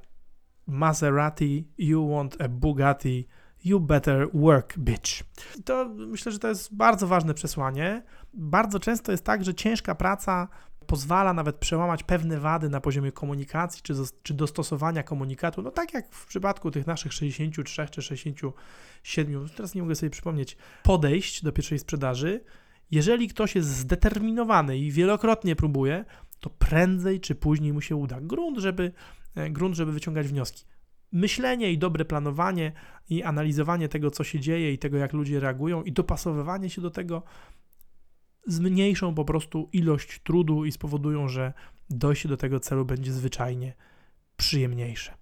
Maserati, 0.67 1.67
you 1.77 2.09
want 2.09 2.41
a 2.41 2.47
Bugatti, 2.47 3.27
you 3.63 3.79
better 3.79 4.27
work, 4.33 4.77
bitch. 4.77 5.23
To 5.65 5.89
myślę, 5.89 6.31
że 6.31 6.39
to 6.39 6.47
jest 6.47 6.75
bardzo 6.75 7.07
ważne 7.07 7.33
przesłanie. 7.33 8.03
Bardzo 8.33 8.79
często 8.79 9.11
jest 9.11 9.25
tak, 9.25 9.43
że 9.43 9.53
ciężka 9.53 9.95
praca 9.95 10.47
pozwala 10.91 11.33
nawet 11.33 11.55
przełamać 11.55 12.03
pewne 12.03 12.39
wady 12.39 12.69
na 12.69 12.81
poziomie 12.81 13.11
komunikacji 13.11 13.81
czy, 13.83 13.93
czy 14.23 14.33
dostosowania 14.33 15.03
komunikatu. 15.03 15.61
No 15.61 15.71
tak 15.71 15.93
jak 15.93 16.15
w 16.15 16.25
przypadku 16.25 16.71
tych 16.71 16.87
naszych 16.87 17.13
63 17.13 17.87
czy 17.91 18.01
67, 18.01 19.49
teraz 19.55 19.75
nie 19.75 19.81
mogę 19.81 19.95
sobie 19.95 20.09
przypomnieć, 20.09 20.57
podejść 20.83 21.43
do 21.43 21.51
pierwszej 21.51 21.79
sprzedaży. 21.79 22.43
Jeżeli 22.91 23.27
ktoś 23.27 23.55
jest 23.55 23.69
zdeterminowany 23.69 24.77
i 24.77 24.91
wielokrotnie 24.91 25.55
próbuje, 25.55 26.05
to 26.39 26.49
prędzej 26.49 27.19
czy 27.19 27.35
później 27.35 27.73
mu 27.73 27.81
się 27.81 27.95
uda. 27.95 28.21
Grunt, 28.21 28.57
żeby, 28.57 28.91
e, 29.35 29.49
grunt, 29.49 29.75
żeby 29.75 29.91
wyciągać 29.91 30.27
wnioski. 30.27 30.65
Myślenie 31.11 31.71
i 31.71 31.77
dobre 31.77 32.05
planowanie 32.05 32.71
i 33.09 33.23
analizowanie 33.23 33.89
tego, 33.89 34.11
co 34.11 34.23
się 34.23 34.39
dzieje 34.39 34.73
i 34.73 34.77
tego, 34.77 34.97
jak 34.97 35.13
ludzie 35.13 35.39
reagują 35.39 35.83
i 35.83 35.91
dopasowywanie 35.91 36.69
się 36.69 36.81
do 36.81 36.89
tego 36.89 37.23
zmniejszą 38.47 39.15
po 39.15 39.25
prostu 39.25 39.69
ilość 39.73 40.19
trudu 40.19 40.65
i 40.65 40.71
spowodują, 40.71 41.27
że 41.27 41.53
dojście 41.89 42.29
do 42.29 42.37
tego 42.37 42.59
celu 42.59 42.85
będzie 42.85 43.13
zwyczajnie 43.13 43.73
przyjemniejsze. 44.37 45.13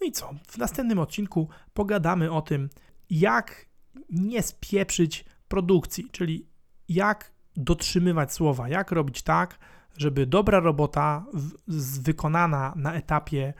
No 0.00 0.06
i 0.06 0.12
co? 0.12 0.34
W 0.48 0.58
następnym 0.58 0.98
odcinku 0.98 1.48
pogadamy 1.74 2.32
o 2.32 2.42
tym, 2.42 2.68
jak 3.10 3.66
nie 4.10 4.42
spieprzyć 4.42 5.24
produkcji, 5.48 6.08
czyli 6.12 6.46
jak 6.88 7.32
dotrzymywać 7.56 8.32
słowa, 8.32 8.68
jak 8.68 8.92
robić 8.92 9.22
tak, 9.22 9.58
żeby 9.96 10.26
dobra 10.26 10.60
robota 10.60 11.24
w, 11.68 12.02
wykonana 12.02 12.72
na 12.76 12.94
etapie 12.94 13.54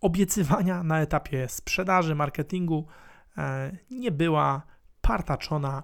obiecywania, 0.00 0.82
na 0.82 1.00
etapie 1.00 1.48
sprzedaży, 1.48 2.14
marketingu 2.14 2.86
e, 3.38 3.76
nie 3.90 4.10
była 4.10 4.62
partaczona 5.00 5.82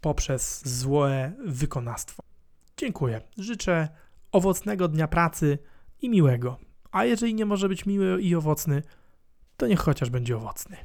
poprzez 0.00 0.68
złe 0.68 1.32
wykonawstwo. 1.46 2.22
Dziękuję. 2.76 3.20
Życzę 3.38 3.88
owocnego 4.32 4.88
dnia 4.88 5.08
pracy 5.08 5.58
i 6.02 6.08
miłego. 6.08 6.58
A 6.90 7.04
jeżeli 7.04 7.34
nie 7.34 7.46
może 7.46 7.68
być 7.68 7.86
miły 7.86 8.22
i 8.22 8.34
owocny, 8.34 8.82
to 9.56 9.66
niech 9.66 9.80
chociaż 9.80 10.10
będzie 10.10 10.36
owocny. 10.36 10.76